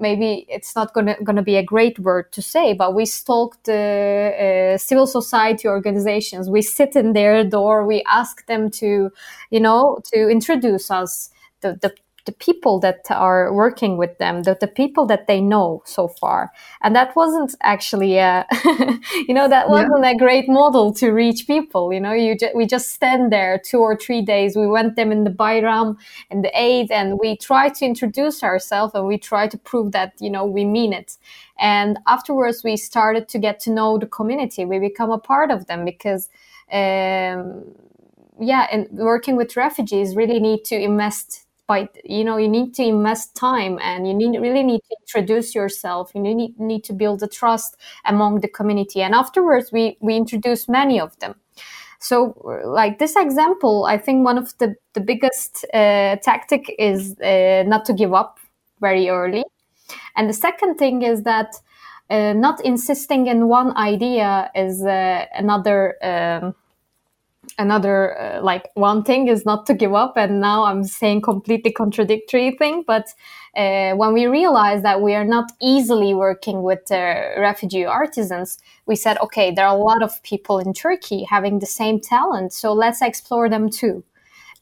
maybe 0.00 0.46
it's 0.48 0.74
not 0.74 0.92
gonna 0.94 1.16
gonna 1.22 1.42
be 1.42 1.56
a 1.56 1.62
great 1.62 1.98
word 1.98 2.32
to 2.32 2.42
say, 2.42 2.72
but 2.72 2.94
we 2.94 3.04
stalked 3.04 3.68
uh, 3.68 4.78
civil 4.78 5.06
society 5.06 5.68
organizations. 5.68 6.48
We 6.48 6.62
sit 6.62 6.96
in 6.96 7.12
their 7.12 7.44
door. 7.44 7.86
We 7.86 8.02
ask 8.08 8.46
them 8.46 8.70
to, 8.72 9.10
you 9.50 9.60
know, 9.60 10.00
to 10.12 10.28
introduce 10.28 10.90
us 10.90 11.30
the, 11.60 11.78
the 11.80 11.94
the 12.30 12.36
people 12.36 12.78
that 12.78 13.10
are 13.10 13.52
working 13.52 13.96
with 13.96 14.16
them, 14.18 14.44
the, 14.44 14.56
the 14.60 14.68
people 14.68 15.04
that 15.04 15.26
they 15.26 15.40
know 15.40 15.82
so 15.84 16.06
far. 16.06 16.52
And 16.80 16.94
that 16.94 17.16
wasn't 17.16 17.56
actually 17.60 18.18
a, 18.18 18.46
you 19.26 19.34
know, 19.34 19.48
that 19.48 19.68
wasn't 19.68 20.04
yeah. 20.04 20.10
a 20.10 20.16
great 20.16 20.48
model 20.48 20.94
to 20.94 21.10
reach 21.10 21.48
people. 21.48 21.92
You 21.92 21.98
know, 21.98 22.12
you 22.12 22.38
ju- 22.38 22.54
we 22.54 22.66
just 22.66 22.92
stand 22.92 23.32
there 23.32 23.60
two 23.70 23.78
or 23.78 23.96
three 23.96 24.22
days. 24.22 24.54
We 24.54 24.68
went 24.68 24.94
them 24.94 25.10
in 25.10 25.24
the 25.24 25.30
Bayram 25.30 25.96
and 26.30 26.44
the 26.44 26.52
Aid, 26.54 26.92
and 26.92 27.18
we 27.18 27.36
try 27.36 27.68
to 27.68 27.84
introduce 27.84 28.44
ourselves 28.44 28.94
and 28.94 29.08
we 29.08 29.18
try 29.18 29.48
to 29.48 29.58
prove 29.58 29.90
that, 29.90 30.12
you 30.20 30.30
know, 30.30 30.44
we 30.44 30.64
mean 30.64 30.92
it. 30.92 31.16
And 31.58 31.98
afterwards 32.06 32.62
we 32.62 32.76
started 32.76 33.28
to 33.30 33.38
get 33.40 33.58
to 33.60 33.72
know 33.72 33.98
the 33.98 34.06
community. 34.06 34.64
We 34.64 34.78
become 34.78 35.10
a 35.10 35.18
part 35.18 35.50
of 35.50 35.66
them 35.66 35.84
because, 35.84 36.28
um, 36.70 37.64
yeah, 38.40 38.68
and 38.70 38.88
working 38.92 39.36
with 39.36 39.56
refugees 39.56 40.14
really 40.14 40.38
need 40.38 40.64
to 40.66 40.76
invest 40.76 41.46
you 42.04 42.24
know 42.24 42.36
you 42.36 42.48
need 42.48 42.74
to 42.74 42.82
invest 42.82 43.34
time 43.34 43.78
and 43.80 44.06
you 44.06 44.14
need 44.14 44.38
really 44.40 44.62
need 44.62 44.80
to 44.88 44.96
introduce 45.02 45.54
yourself. 45.54 46.10
You 46.14 46.22
need, 46.22 46.58
need 46.58 46.84
to 46.84 46.92
build 46.92 47.20
the 47.20 47.28
trust 47.28 47.76
among 48.04 48.40
the 48.40 48.48
community. 48.48 49.02
And 49.02 49.14
afterwards 49.14 49.72
we 49.72 49.96
we 50.00 50.16
introduce 50.16 50.68
many 50.68 51.00
of 51.00 51.18
them. 51.20 51.34
So 51.98 52.34
like 52.64 52.98
this 52.98 53.14
example 53.14 53.84
i 53.84 53.98
think 53.98 54.24
one 54.24 54.38
of 54.38 54.56
the 54.58 54.74
the 54.94 55.00
biggest 55.00 55.64
uh, 55.74 56.16
tactic 56.16 56.74
is 56.78 57.14
uh, 57.20 57.62
not 57.66 57.84
to 57.84 57.92
give 57.92 58.14
up 58.14 58.38
very 58.80 59.08
early. 59.08 59.44
And 60.16 60.28
the 60.28 60.34
second 60.34 60.76
thing 60.76 61.02
is 61.02 61.22
that 61.22 61.54
uh, 62.10 62.32
not 62.32 62.60
insisting 62.64 63.26
in 63.28 63.48
one 63.48 63.76
idea 63.76 64.50
is 64.54 64.82
uh, 64.82 65.26
another 65.34 65.94
um, 66.02 66.54
another 67.58 68.18
uh, 68.20 68.42
like 68.42 68.70
one 68.74 69.02
thing 69.02 69.28
is 69.28 69.44
not 69.44 69.66
to 69.66 69.74
give 69.74 69.94
up 69.94 70.16
and 70.16 70.40
now 70.40 70.64
i'm 70.64 70.84
saying 70.84 71.20
completely 71.20 71.72
contradictory 71.72 72.50
thing 72.52 72.84
but 72.86 73.06
uh, 73.56 73.92
when 73.94 74.12
we 74.12 74.26
realized 74.26 74.84
that 74.84 75.02
we 75.02 75.14
are 75.14 75.24
not 75.24 75.50
easily 75.60 76.14
working 76.14 76.62
with 76.62 76.90
uh, 76.90 77.30
refugee 77.38 77.84
artisans 77.84 78.58
we 78.86 78.96
said 78.96 79.18
okay 79.18 79.50
there 79.50 79.66
are 79.66 79.76
a 79.76 79.82
lot 79.82 80.02
of 80.02 80.22
people 80.22 80.58
in 80.58 80.72
turkey 80.72 81.24
having 81.24 81.58
the 81.58 81.66
same 81.66 82.00
talent 82.00 82.52
so 82.52 82.72
let's 82.72 83.02
explore 83.02 83.48
them 83.48 83.68
too 83.68 84.02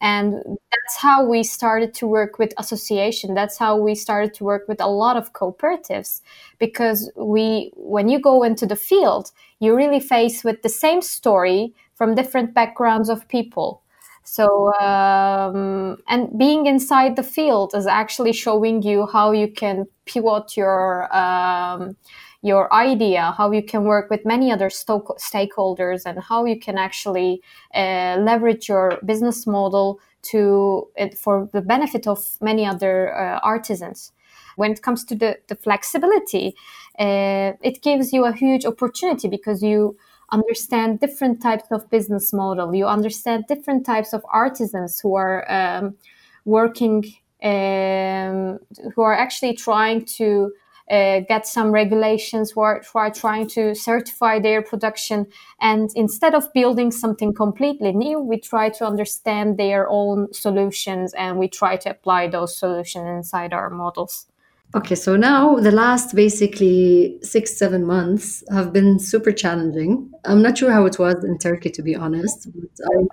and 0.00 0.34
that's 0.44 0.96
how 0.98 1.24
we 1.24 1.42
started 1.42 1.92
to 1.92 2.06
work 2.06 2.38
with 2.38 2.52
association 2.58 3.34
that's 3.34 3.58
how 3.58 3.76
we 3.76 3.94
started 3.94 4.32
to 4.32 4.44
work 4.44 4.66
with 4.68 4.80
a 4.80 4.86
lot 4.86 5.16
of 5.16 5.32
cooperatives 5.32 6.20
because 6.58 7.10
we 7.16 7.72
when 7.76 8.08
you 8.08 8.20
go 8.20 8.42
into 8.42 8.66
the 8.66 8.76
field 8.76 9.32
you 9.60 9.74
really 9.74 10.00
face 10.00 10.44
with 10.44 10.62
the 10.62 10.68
same 10.68 11.02
story 11.02 11.74
from 11.98 12.14
different 12.14 12.54
backgrounds 12.54 13.08
of 13.08 13.26
people. 13.28 13.82
So, 14.22 14.72
um, 14.74 15.98
and 16.06 16.38
being 16.38 16.66
inside 16.66 17.16
the 17.16 17.22
field 17.22 17.74
is 17.74 17.86
actually 17.86 18.32
showing 18.32 18.82
you 18.82 19.06
how 19.06 19.32
you 19.32 19.48
can 19.50 19.86
pivot 20.04 20.56
your 20.56 21.14
um, 21.14 21.96
your 22.42 22.72
idea, 22.72 23.34
how 23.36 23.50
you 23.50 23.62
can 23.62 23.84
work 23.84 24.10
with 24.10 24.24
many 24.24 24.52
other 24.52 24.70
sto- 24.70 25.16
stakeholders, 25.18 26.02
and 26.06 26.20
how 26.20 26.44
you 26.44 26.58
can 26.58 26.78
actually 26.78 27.42
uh, 27.74 28.16
leverage 28.20 28.68
your 28.68 28.98
business 29.04 29.46
model 29.46 30.00
to 30.22 30.88
it 30.96 31.18
for 31.18 31.48
the 31.52 31.60
benefit 31.60 32.06
of 32.06 32.36
many 32.40 32.64
other 32.64 33.14
uh, 33.16 33.40
artisans. 33.42 34.12
When 34.56 34.72
it 34.72 34.82
comes 34.82 35.04
to 35.06 35.14
the, 35.14 35.38
the 35.48 35.54
flexibility, 35.56 36.56
uh, 36.98 37.52
it 37.62 37.82
gives 37.82 38.12
you 38.12 38.24
a 38.24 38.32
huge 38.32 38.64
opportunity 38.64 39.28
because 39.28 39.62
you 39.62 39.96
understand 40.30 41.00
different 41.00 41.40
types 41.40 41.64
of 41.70 41.88
business 41.90 42.32
model. 42.32 42.74
You 42.74 42.86
understand 42.86 43.44
different 43.48 43.86
types 43.86 44.12
of 44.12 44.22
artisans 44.30 45.00
who 45.00 45.14
are 45.14 45.50
um, 45.50 45.96
working, 46.44 47.04
um, 47.42 48.58
who 48.94 49.02
are 49.02 49.14
actually 49.14 49.54
trying 49.54 50.04
to 50.16 50.52
uh, 50.90 51.20
get 51.20 51.46
some 51.46 51.70
regulations, 51.70 52.50
who 52.50 52.60
are, 52.60 52.82
who 52.92 52.98
are 52.98 53.10
trying 53.10 53.46
to 53.48 53.74
certify 53.74 54.38
their 54.38 54.62
production. 54.62 55.26
And 55.60 55.90
instead 55.94 56.34
of 56.34 56.52
building 56.52 56.90
something 56.90 57.34
completely 57.34 57.92
new, 57.92 58.20
we 58.20 58.38
try 58.38 58.70
to 58.70 58.86
understand 58.86 59.58
their 59.58 59.88
own 59.88 60.32
solutions 60.32 61.14
and 61.14 61.38
we 61.38 61.48
try 61.48 61.76
to 61.76 61.90
apply 61.90 62.28
those 62.28 62.56
solutions 62.56 63.06
inside 63.06 63.52
our 63.52 63.70
models. 63.70 64.26
Okay, 64.74 64.96
so 64.96 65.16
now 65.16 65.56
the 65.56 65.70
last 65.70 66.14
basically 66.14 67.18
six, 67.22 67.56
seven 67.56 67.86
months 67.86 68.44
have 68.50 68.70
been 68.70 68.98
super 68.98 69.32
challenging. 69.32 70.10
I'm 70.26 70.42
not 70.42 70.58
sure 70.58 70.70
how 70.70 70.84
it 70.84 70.98
was 70.98 71.24
in 71.24 71.38
Turkey, 71.38 71.70
to 71.70 71.82
be 71.82 71.96
honest. 71.96 72.48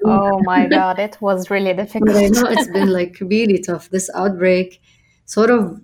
oh 0.04 0.42
my 0.44 0.68
God, 0.70 1.00
it 1.00 1.18
was 1.22 1.50
really 1.50 1.74
difficult. 1.74 2.18
I 2.18 2.28
know 2.28 2.44
it's 2.50 2.68
been 2.68 2.92
like 2.92 3.18
really 3.22 3.60
tough. 3.60 3.90
This 3.90 4.10
outbreak 4.14 4.82
sort 5.26 5.50
of 5.50 5.80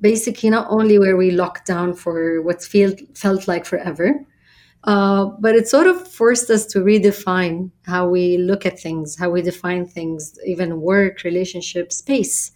basically 0.00 0.50
not 0.50 0.66
only 0.70 0.98
were 0.98 1.16
we 1.16 1.30
locked 1.30 1.66
down 1.66 1.94
for 1.94 2.42
what 2.42 2.62
feel, 2.62 2.94
felt 3.14 3.48
like 3.48 3.64
forever, 3.64 4.24
uh, 4.84 5.26
but 5.40 5.54
it 5.54 5.68
sort 5.68 5.86
of 5.86 6.06
forced 6.06 6.50
us 6.50 6.64
to 6.66 6.78
redefine 6.78 7.70
how 7.82 8.08
we 8.08 8.38
look 8.38 8.64
at 8.64 8.78
things, 8.78 9.18
how 9.18 9.30
we 9.30 9.42
define 9.42 9.86
things, 9.86 10.38
even 10.46 10.80
work, 10.80 11.24
relationship, 11.24 11.92
space, 11.92 12.52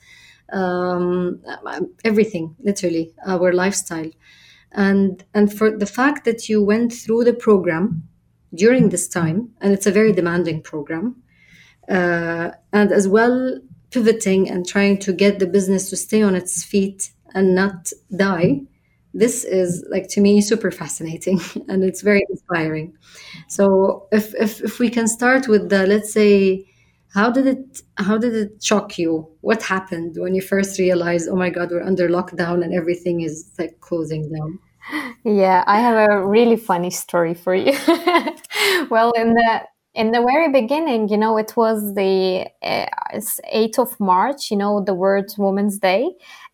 um, 0.53 1.43
everything, 2.05 2.55
literally, 2.61 3.13
our 3.27 3.53
lifestyle. 3.53 4.11
And, 4.73 5.23
and 5.35 5.53
for 5.53 5.77
the 5.77 5.87
fact 5.87 6.25
that 6.25 6.49
you 6.49 6.63
went 6.63 6.93
through 6.93 7.25
the 7.25 7.35
program 7.35 8.09
during 8.55 8.89
this 8.89 9.09
time, 9.09 9.51
and 9.61 9.73
it's 9.73 9.87
a 9.87 9.93
very 9.93 10.13
demanding 10.13 10.63
program, 10.63 11.23
uh, 11.89 12.51
and 12.73 12.93
as 12.93 13.09
well 13.09 13.59
pivoting 13.91 14.49
and 14.49 14.67
trying 14.67 14.99
to 14.99 15.13
get 15.13 15.39
the 15.39 15.47
business 15.47 15.91
to 15.91 15.97
stay 15.97 16.23
on 16.23 16.35
its 16.35 16.65
feet 16.65 17.11
and 17.35 17.55
not 17.55 17.91
die 18.17 18.63
this 19.15 19.45
is 19.45 19.85
like 19.91 20.09
to 20.09 20.21
me 20.21 20.41
super 20.41 20.71
fascinating 20.71 21.41
and 21.69 21.85
it's 21.85 22.03
very 22.03 22.25
inspiring. 22.31 22.95
So 23.49 24.09
if, 24.13 24.35
if 24.35 24.61
if 24.63 24.79
we 24.79 24.91
can 24.91 25.07
start 25.07 25.49
with 25.49 25.69
the 25.69 25.87
let's 25.87 26.13
say 26.13 26.67
how 27.13 27.31
did 27.31 27.47
it 27.47 27.83
how 27.97 28.17
did 28.17 28.35
it 28.35 28.63
shock 28.63 28.99
you? 28.99 29.29
What 29.43 29.63
happened 29.63 30.17
when 30.17 30.35
you 30.35 30.43
first 30.43 30.79
realized 30.79 31.29
oh 31.29 31.37
my 31.37 31.51
god 31.51 31.71
we're 31.71 31.83
under 31.83 32.09
lockdown 32.09 32.65
and 32.65 32.73
everything 32.73 33.21
is 33.21 33.51
like 33.59 33.81
closing 33.81 34.33
down? 34.33 34.59
Yeah 35.25 35.63
i 35.67 35.79
have 35.79 36.11
a 36.11 36.27
really 36.27 36.57
funny 36.57 36.91
story 36.91 37.35
for 37.35 37.55
you. 37.55 37.77
Well 38.91 39.13
in 39.13 39.35
the 39.35 39.63
in 39.95 40.11
the 40.11 40.23
very 40.23 40.51
beginning, 40.51 41.09
you 41.09 41.19
know, 41.19 41.37
it 41.37 41.55
was 41.57 41.95
the 41.95 42.47
uh, 42.63 42.87
8th 43.55 43.79
of 43.79 44.01
March, 44.01 44.51
you 44.51 44.57
know, 44.57 44.83
the 44.83 44.95
World 44.95 45.31
Women's 45.37 45.79
Day, 45.79 46.09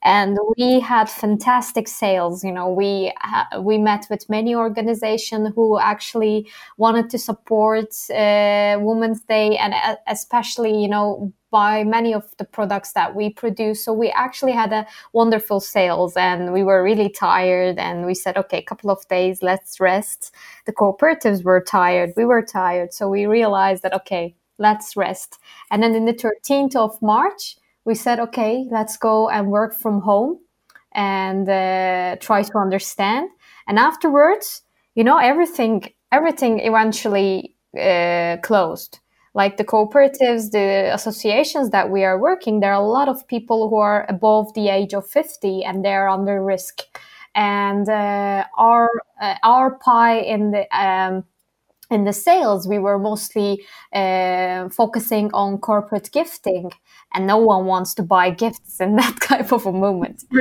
and 0.09 0.38
we 0.57 0.81
had 0.81 1.11
fantastic 1.11 1.87
sales. 1.87 2.43
You 2.43 2.50
know, 2.50 2.71
we 2.71 3.12
ha- 3.19 3.61
we 3.61 3.77
met 3.77 4.07
with 4.09 4.27
many 4.31 4.55
organizations 4.55 5.50
who 5.55 5.79
actually 5.79 6.49
wanted 6.79 7.11
to 7.11 7.19
support 7.19 7.88
uh, 8.11 8.79
Women's 8.81 9.21
Day, 9.25 9.59
and 9.59 9.75
uh, 9.75 9.97
especially, 10.07 10.81
you 10.81 10.88
know, 10.88 11.31
buy 11.50 11.85
many 11.85 12.15
of 12.15 12.25
the 12.38 12.47
products 12.47 12.93
that 12.93 13.15
we 13.15 13.29
produce. 13.29 13.85
So 13.85 13.93
we 13.93 14.09
actually 14.09 14.53
had 14.53 14.73
a 14.73 14.87
wonderful 15.12 15.61
sales 15.61 16.17
and 16.17 16.55
we 16.55 16.62
were 16.62 16.83
really 16.83 17.11
tired 17.11 17.79
and 17.79 18.07
we 18.07 18.15
said, 18.15 18.37
okay, 18.37 18.59
a 18.59 18.62
couple 18.62 18.91
of 18.91 19.07
days, 19.09 19.43
let's 19.43 19.81
rest. 19.81 20.35
The 20.67 20.73
cooperatives 20.73 21.45
were 21.45 21.61
tired. 21.61 22.12
We 22.17 22.27
were 22.27 22.43
tired. 22.43 22.93
So 22.93 23.09
we 23.09 23.27
realized 23.27 23.83
that, 23.83 23.95
okay, 23.95 24.35
let's 24.59 24.95
rest. 24.97 25.38
And 25.71 25.83
then 25.83 25.95
in 25.95 26.05
the 26.05 26.12
13th 26.12 26.77
of 26.77 27.00
March, 27.00 27.57
we 27.88 27.95
said, 27.95 28.21
okay, 28.21 28.66
let's 28.71 28.99
go 28.99 29.30
and 29.30 29.50
work 29.50 29.73
from 29.75 30.02
home 30.02 30.38
and 30.92 31.49
uh, 31.49 32.16
try 32.21 32.42
to 32.42 32.59
understand. 32.59 33.30
And 33.66 33.78
afterwards, 33.78 34.62
you 34.95 35.04
know, 35.04 35.16
everything, 35.16 35.76
everything 36.12 36.61
eventually 36.61 37.57
uh, 37.80 38.37
closed 38.42 39.00
like 39.35 39.57
the 39.57 39.64
cooperatives, 39.64 40.50
the 40.50 40.90
associations 40.92 41.71
that 41.71 41.90
we 41.90 42.02
are 42.04 42.18
working, 42.18 42.61
there 42.61 42.73
are 42.73 42.83
a 42.83 42.92
lot 42.99 43.09
of 43.09 43.26
people 43.28 43.68
who 43.71 43.76
are 43.76 44.04
above 44.09 44.52
the 44.54 44.68
age 44.68 44.92
of 44.95 45.07
50 45.07 45.64
and 45.64 45.85
they're 45.85 46.09
under 46.09 46.42
risk. 46.45 46.80
And 47.35 47.88
uh, 47.88 48.45
our 48.57 48.90
uh, 49.23 49.37
our 49.45 49.78
pie 49.78 50.18
in 50.18 50.50
the 50.50 50.64
um, 50.76 51.25
in 51.90 52.04
the 52.04 52.12
sales, 52.12 52.68
we 52.68 52.78
were 52.78 52.99
mostly 52.99 53.64
uh, 53.92 54.68
focusing 54.68 55.30
on 55.33 55.59
corporate 55.59 56.11
gifting, 56.12 56.71
and 57.14 57.26
no 57.26 57.38
one 57.38 57.64
wants 57.64 57.95
to 57.95 58.02
buy 58.02 58.30
gifts 58.30 58.80
in 58.80 58.97
that 59.00 59.18
type 59.23 59.52
of 59.52 59.66
a 59.66 59.73
moment. 59.73 60.25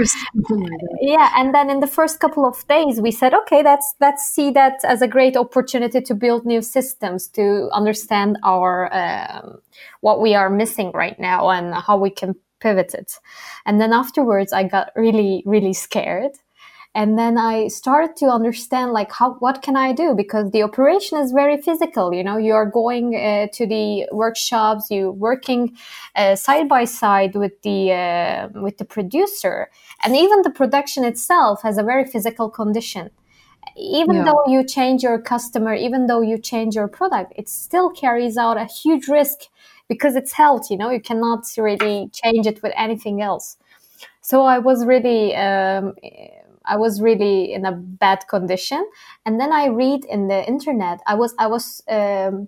Oh 0.50 0.66
yeah, 1.02 1.32
and 1.36 1.54
then 1.54 1.70
in 1.70 1.80
the 1.80 1.88
first 1.88 2.20
couple 2.20 2.46
of 2.46 2.68
days, 2.68 3.02
we 3.02 3.12
said, 3.12 3.34
okay, 3.34 3.64
let's 3.64 3.96
let's 4.00 4.24
see 4.24 4.52
that 4.52 4.80
as 4.84 5.02
a 5.02 5.08
great 5.08 5.36
opportunity 5.36 6.02
to 6.02 6.14
build 6.16 6.46
new 6.46 6.62
systems 6.62 7.28
to 7.30 7.70
understand 7.74 8.38
our 8.44 8.94
um, 8.94 9.60
what 10.02 10.22
we 10.22 10.36
are 10.36 10.50
missing 10.50 10.92
right 10.94 11.20
now 11.20 11.50
and 11.50 11.74
how 11.74 11.98
we 11.98 12.10
can 12.10 12.36
pivot 12.60 12.94
it. 12.94 13.14
And 13.66 13.80
then 13.80 13.94
afterwards, 13.94 14.54
I 14.54 14.64
got 14.64 14.92
really 14.96 15.44
really 15.46 15.74
scared 15.74 16.32
and 16.98 17.18
then 17.18 17.38
i 17.38 17.68
started 17.68 18.16
to 18.16 18.26
understand 18.26 18.92
like 18.92 19.12
how 19.12 19.30
what 19.46 19.62
can 19.62 19.76
i 19.78 19.90
do? 19.94 20.08
Because 20.24 20.46
the 20.52 20.64
operation 20.64 21.16
is 21.24 21.32
very 21.32 21.58
physical 21.68 22.14
you 22.18 22.24
know 22.28 22.38
you 22.48 22.54
are 22.54 22.70
going 22.82 23.08
uh, 23.16 23.48
to 23.58 23.64
the 23.74 23.86
workshops 24.12 24.90
you 24.96 25.12
working 25.12 25.62
uh, 26.16 26.36
side 26.36 26.68
by 26.68 26.84
side 26.86 27.34
with 27.36 27.56
the 27.62 27.80
uh, 27.92 28.50
with 28.66 28.76
the 28.80 28.86
producer. 28.96 29.70
And 30.04 30.16
even 30.24 30.42
the 30.42 30.56
production 30.62 31.02
itself 31.12 31.62
has 31.62 31.78
a 31.78 31.84
very 31.92 32.06
physical 32.14 32.50
condition. 32.50 33.06
Even 33.76 34.16
yeah. 34.16 34.26
though 34.28 34.44
you 34.54 34.64
change 34.64 35.04
your 35.04 35.20
customer 35.34 35.74
even 35.76 36.08
though 36.08 36.24
you 36.32 36.38
change 36.52 36.74
your 36.80 36.90
product 37.00 37.30
it 37.36 37.48
still 37.48 37.90
carries 38.04 38.36
out 38.44 38.58
a 38.58 38.66
huge 38.80 39.06
risk 39.20 39.38
because 39.92 40.16
it's 40.20 40.34
health 40.42 40.66
you 40.72 40.78
know 40.82 40.90
you 40.96 41.02
cannot 41.10 41.42
really 41.70 42.10
change 42.22 42.46
it 42.52 42.58
with 42.64 42.74
anything 42.86 43.22
else. 43.30 43.48
So 44.30 44.36
i 44.56 44.58
was 44.70 44.80
really 44.94 45.24
um, 45.36 45.94
I 46.68 46.76
was 46.78 47.02
really 47.02 47.54
in 47.54 47.66
a 47.66 47.72
bad 47.72 48.28
condition. 48.28 48.86
And 49.26 49.40
then 49.40 49.52
I 49.52 49.68
read 49.68 50.06
in 50.06 50.28
the 50.28 50.46
internet. 50.48 51.02
I 51.08 51.16
was 51.16 51.34
I 51.40 51.48
was 51.48 51.82
um, 51.90 52.48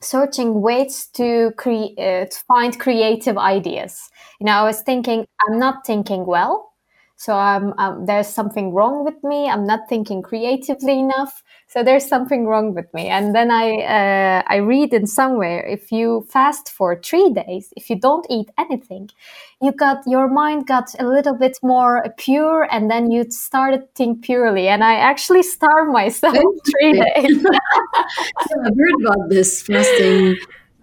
searching 0.00 0.62
ways 0.62 1.06
to 1.14 1.52
create 1.56 1.98
uh, 1.98 2.26
to 2.26 2.38
find 2.48 2.78
creative 2.78 3.38
ideas. 3.38 4.10
You 4.40 4.46
know, 4.46 4.52
I 4.52 4.64
was 4.64 4.82
thinking 4.82 5.26
I'm 5.48 5.58
not 5.58 5.86
thinking 5.86 6.26
well. 6.26 6.73
So 7.16 7.34
I'm, 7.34 7.72
um, 7.78 8.06
there's 8.06 8.28
something 8.28 8.72
wrong 8.72 9.04
with 9.04 9.22
me. 9.22 9.48
I'm 9.48 9.66
not 9.66 9.88
thinking 9.88 10.20
creatively 10.20 10.98
enough. 10.98 11.42
So 11.68 11.82
there's 11.82 12.06
something 12.06 12.46
wrong 12.46 12.74
with 12.74 12.92
me. 12.92 13.08
And 13.08 13.34
then 13.34 13.50
I 13.50 13.76
uh, 13.82 14.42
I 14.46 14.56
read 14.56 14.92
in 14.92 15.06
somewhere 15.06 15.64
if 15.66 15.90
you 15.90 16.26
fast 16.28 16.70
for 16.70 17.00
three 17.00 17.30
days, 17.30 17.72
if 17.76 17.88
you 17.88 17.96
don't 17.98 18.26
eat 18.30 18.50
anything, 18.58 19.10
you 19.62 19.72
got 19.72 20.02
your 20.06 20.28
mind 20.28 20.66
got 20.66 20.94
a 21.00 21.06
little 21.06 21.34
bit 21.34 21.58
more 21.62 22.04
pure, 22.18 22.68
and 22.70 22.90
then 22.90 23.10
you 23.10 23.30
started 23.30 23.92
think 23.94 24.22
purely. 24.22 24.68
And 24.68 24.84
I 24.84 24.94
actually 24.96 25.42
starved 25.42 25.92
myself 25.92 26.36
three 26.70 26.92
days. 26.92 27.44
yeah, 27.52 27.58
I've 28.66 28.76
heard 28.76 28.94
about 29.00 29.28
this 29.30 29.62
fasting 29.62 30.36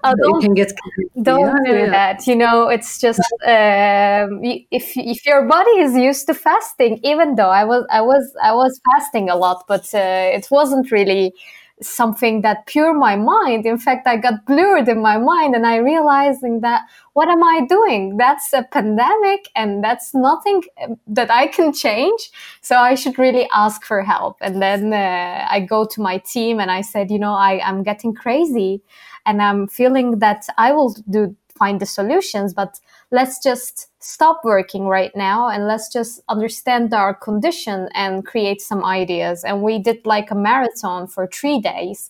Oh, 0.04 0.16
don't, 0.16 0.42
can 0.42 0.54
get 0.54 0.74
don't 1.22 1.46
yeah, 1.66 1.72
do 1.72 1.78
yeah. 1.78 1.90
that. 1.90 2.28
You 2.28 2.36
know, 2.36 2.70
it's 2.70 3.00
just 3.00 3.20
um, 3.46 4.40
if 4.72 4.98
if 4.98 5.26
your 5.26 5.48
body 5.48 5.72
is 5.80 5.96
used 5.96 6.28
to 6.28 6.34
fasting, 6.34 7.00
even 7.04 7.36
though 7.36 7.50
I 7.50 7.64
was 7.64 7.86
I 7.92 8.02
was 8.02 8.34
I 8.42 8.54
was 8.54 8.80
fasting 8.92 9.30
a 9.30 9.36
lot, 9.36 9.66
but 9.68 9.94
uh, 9.94 10.38
it 10.38 10.48
wasn't 10.50 10.92
really 10.92 11.34
something 11.82 12.42
that 12.42 12.68
pure 12.68 12.94
my 12.94 13.16
mind. 13.16 13.66
In 13.66 13.78
fact, 13.78 14.08
I 14.08 14.16
got 14.18 14.46
blurred 14.46 14.88
in 14.88 15.02
my 15.02 15.18
mind, 15.18 15.56
and 15.56 15.66
I 15.66 15.78
realizing 15.78 16.62
that 16.62 16.82
what 17.14 17.28
am 17.28 17.44
I 17.44 17.66
doing? 17.68 18.18
That's 18.18 18.54
a 18.54 18.64
pandemic, 18.64 19.50
and 19.56 19.84
that's 19.84 20.14
nothing 20.16 20.64
um, 20.84 20.98
that 21.08 21.30
I 21.30 21.48
can 21.48 21.74
change. 21.74 22.32
So 22.62 22.76
I 22.76 22.96
should 22.96 23.20
really 23.20 23.48
ask 23.54 23.84
for 23.84 24.02
help. 24.02 24.38
And 24.42 24.62
then 24.62 24.94
uh, 24.94 25.48
I 25.50 25.60
go 25.60 25.86
to 25.86 26.02
my 26.02 26.18
team, 26.20 26.60
and 26.60 26.72
I 26.72 26.82
said, 26.82 27.12
you 27.12 27.20
know, 27.20 27.34
I 27.34 27.62
I'm 27.64 27.84
getting 27.84 28.14
crazy 28.16 28.82
and 29.26 29.42
I'm 29.42 29.68
feeling 29.68 30.20
that 30.20 30.48
I 30.58 30.72
will 30.72 30.96
do 31.10 31.36
find 31.62 31.80
the 31.80 31.86
solutions, 31.86 32.54
but 32.54 32.80
let's 33.12 33.42
just 33.44 33.90
stop 34.00 34.42
working 34.44 34.86
right 34.86 35.16
now 35.16 35.48
and 35.48 35.68
let's 35.68 35.92
just 35.94 36.22
understand 36.28 36.94
our 36.94 37.14
condition 37.14 37.88
and 37.94 38.26
create 38.26 38.62
some 38.62 38.84
ideas. 38.84 39.44
And 39.44 39.62
we 39.62 39.78
did 39.78 40.06
like 40.06 40.32
a 40.32 40.36
marathon 40.36 41.08
for 41.08 41.28
three 41.28 41.60
days. 41.60 42.10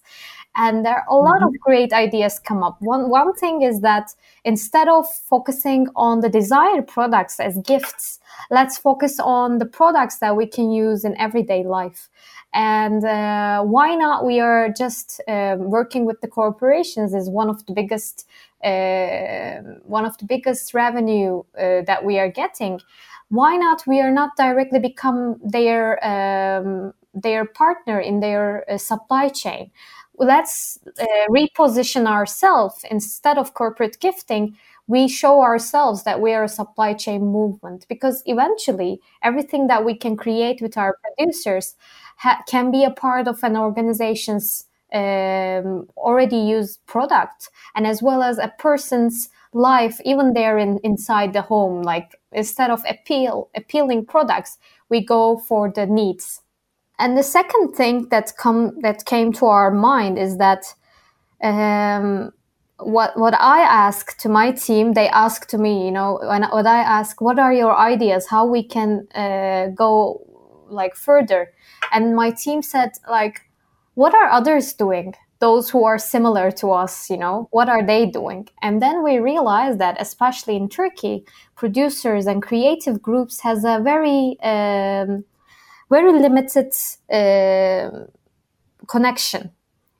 And 0.55 0.85
there 0.85 0.95
are 0.95 1.05
a 1.09 1.15
lot 1.15 1.37
mm-hmm. 1.37 1.55
of 1.55 1.59
great 1.59 1.93
ideas 1.93 2.39
come 2.39 2.61
up. 2.61 2.81
One, 2.81 3.09
one 3.09 3.33
thing 3.33 3.61
is 3.61 3.81
that 3.81 4.13
instead 4.43 4.87
of 4.89 5.05
focusing 5.09 5.87
on 5.95 6.21
the 6.21 6.29
desired 6.29 6.87
products 6.87 7.39
as 7.39 7.57
gifts, 7.59 8.19
let's 8.49 8.77
focus 8.77 9.19
on 9.19 9.59
the 9.59 9.65
products 9.65 10.17
that 10.17 10.35
we 10.35 10.45
can 10.45 10.71
use 10.71 11.05
in 11.05 11.17
everyday 11.17 11.63
life 11.63 12.09
and 12.53 13.03
uh, 13.05 13.63
why 13.63 13.95
not? 13.95 14.25
We 14.25 14.39
are 14.39 14.69
just 14.69 15.21
uh, 15.27 15.55
working 15.57 16.05
with 16.05 16.19
the 16.21 16.27
corporations 16.27 17.13
is 17.13 17.29
one 17.29 17.49
of 17.49 17.65
the 17.65 17.73
biggest 17.73 18.27
uh, 18.63 19.61
one 19.85 20.05
of 20.05 20.17
the 20.17 20.25
biggest 20.25 20.73
revenue 20.73 21.43
uh, 21.57 21.81
that 21.87 22.03
we 22.03 22.19
are 22.19 22.29
getting. 22.29 22.81
Why 23.29 23.55
not? 23.55 23.87
We 23.87 24.01
are 24.01 24.11
not 24.11 24.35
directly 24.37 24.79
become 24.79 25.39
their 25.43 26.03
um, 26.05 26.93
their 27.13 27.45
partner 27.45 27.99
in 27.99 28.19
their 28.19 28.69
uh, 28.69 28.77
supply 28.77 29.29
chain. 29.29 29.71
Let's 30.17 30.77
uh, 30.99 31.05
reposition 31.29 32.05
ourselves 32.05 32.83
instead 32.91 33.37
of 33.37 33.53
corporate 33.53 33.97
gifting 33.99 34.57
we 34.91 35.07
show 35.07 35.41
ourselves 35.41 36.03
that 36.03 36.19
we 36.19 36.33
are 36.33 36.43
a 36.43 36.57
supply 36.59 36.93
chain 36.93 37.21
movement 37.21 37.85
because 37.87 38.21
eventually 38.25 38.99
everything 39.23 39.67
that 39.67 39.85
we 39.85 39.95
can 39.95 40.17
create 40.17 40.61
with 40.61 40.75
our 40.77 40.97
producers 41.03 41.75
ha- 42.17 42.43
can 42.45 42.71
be 42.71 42.83
a 42.83 42.91
part 42.91 43.25
of 43.25 43.41
an 43.41 43.55
organization's 43.55 44.65
um, 44.93 45.87
already 45.95 46.35
used 46.35 46.85
product 46.87 47.49
and 47.73 47.87
as 47.87 48.01
well 48.01 48.21
as 48.21 48.37
a 48.37 48.53
person's 48.59 49.29
life 49.53 50.01
even 50.03 50.33
there 50.33 50.57
in, 50.57 50.77
inside 50.83 51.31
the 51.31 51.41
home. 51.41 51.81
Like 51.83 52.19
instead 52.33 52.69
of 52.69 52.83
appeal 52.85 53.49
appealing 53.55 54.05
products 54.05 54.57
we 54.89 54.99
go 54.99 55.37
for 55.37 55.71
the 55.71 55.85
needs. 55.85 56.41
And 56.99 57.17
the 57.17 57.23
second 57.23 57.75
thing 57.75 58.09
that 58.09 58.33
come 58.37 58.77
that 58.81 59.05
came 59.05 59.31
to 59.33 59.45
our 59.45 59.71
mind 59.71 60.19
is 60.19 60.37
that 60.37 60.65
um, 61.41 62.33
what 62.83 63.17
what 63.17 63.33
I 63.33 63.61
ask 63.61 64.17
to 64.19 64.29
my 64.29 64.51
team, 64.51 64.93
they 64.93 65.07
ask 65.09 65.47
to 65.49 65.57
me. 65.57 65.85
You 65.85 65.91
know, 65.91 66.19
when 66.21 66.43
what 66.43 66.67
I 66.67 66.79
ask, 66.79 67.21
what 67.21 67.39
are 67.39 67.53
your 67.53 67.75
ideas? 67.75 68.27
How 68.27 68.45
we 68.45 68.63
can 68.63 69.07
uh, 69.15 69.67
go 69.75 70.21
like 70.69 70.95
further? 70.95 71.53
And 71.91 72.15
my 72.15 72.31
team 72.31 72.61
said, 72.61 72.91
like, 73.09 73.41
what 73.95 74.13
are 74.13 74.29
others 74.29 74.73
doing? 74.73 75.13
Those 75.39 75.69
who 75.69 75.83
are 75.83 75.97
similar 75.97 76.51
to 76.51 76.71
us, 76.71 77.09
you 77.09 77.17
know, 77.17 77.47
what 77.51 77.67
are 77.67 77.83
they 77.83 78.05
doing? 78.05 78.47
And 78.61 78.79
then 78.81 79.03
we 79.03 79.17
realized 79.17 79.79
that, 79.79 79.99
especially 79.99 80.55
in 80.55 80.69
Turkey, 80.69 81.25
producers 81.55 82.27
and 82.27 82.43
creative 82.43 83.01
groups 83.01 83.39
has 83.41 83.63
a 83.65 83.79
very 83.83 84.37
um, 84.43 85.25
very 85.89 86.13
limited 86.13 86.71
uh, 87.11 88.05
connection 88.87 89.51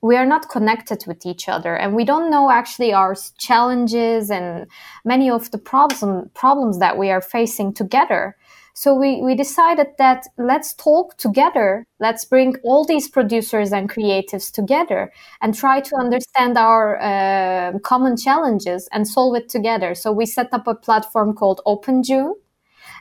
we 0.02 0.16
are 0.16 0.26
not 0.26 0.48
connected 0.48 1.04
with 1.06 1.24
each 1.24 1.48
other 1.48 1.76
and 1.76 1.94
we 1.94 2.04
don't 2.04 2.30
know 2.30 2.50
actually 2.50 2.92
our 2.92 3.14
challenges 3.38 4.30
and 4.30 4.66
many 5.04 5.30
of 5.30 5.50
the 5.52 5.58
problem, 5.58 6.28
problems 6.34 6.80
that 6.80 6.98
we 6.98 7.10
are 7.10 7.20
facing 7.20 7.72
together. 7.72 8.36
So 8.74 8.94
we, 8.94 9.22
we 9.22 9.34
decided 9.36 9.88
that 9.98 10.26
let's 10.38 10.74
talk 10.74 11.16
together 11.18 11.86
let's 12.00 12.24
bring 12.24 12.56
all 12.64 12.84
these 12.84 13.08
producers 13.08 13.72
and 13.72 13.88
creatives 13.88 14.50
together 14.50 15.12
and 15.40 15.54
try 15.54 15.80
to 15.80 15.96
understand 15.96 16.58
our 16.58 17.00
uh, 17.00 17.78
common 17.80 18.16
challenges 18.16 18.88
and 18.92 19.06
solve 19.06 19.36
it 19.36 19.48
together. 19.48 19.94
So 19.94 20.10
we 20.10 20.26
set 20.26 20.52
up 20.52 20.66
a 20.66 20.74
platform 20.74 21.32
called 21.34 21.60
open 21.64 22.02
june 22.02 22.34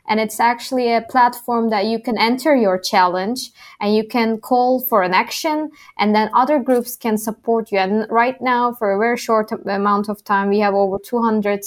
and 0.08 0.20
it's 0.20 0.40
actually 0.40 0.94
a 0.94 1.02
platform 1.02 1.70
that 1.70 1.86
you 1.86 2.00
can 2.00 2.18
enter 2.18 2.56
your 2.56 2.78
challenge 2.78 3.52
and 3.80 3.96
you 3.96 4.06
can 4.08 4.40
call 4.40 4.80
for 4.82 5.04
an 5.04 5.14
action 5.14 5.72
and 5.98 6.16
then 6.16 6.30
other 6.34 6.60
groups 6.60 6.96
can 6.96 7.18
support 7.18 7.72
you. 7.72 7.78
And 7.78 8.08
right 8.10 8.40
now, 8.42 8.74
for 8.74 8.92
a 8.92 9.00
very 9.00 9.18
short 9.18 9.52
amount 9.52 10.10
of 10.10 10.24
time, 10.24 10.50
we 10.50 10.60
have 10.60 10.74
over 10.74 10.98
200 11.00 11.62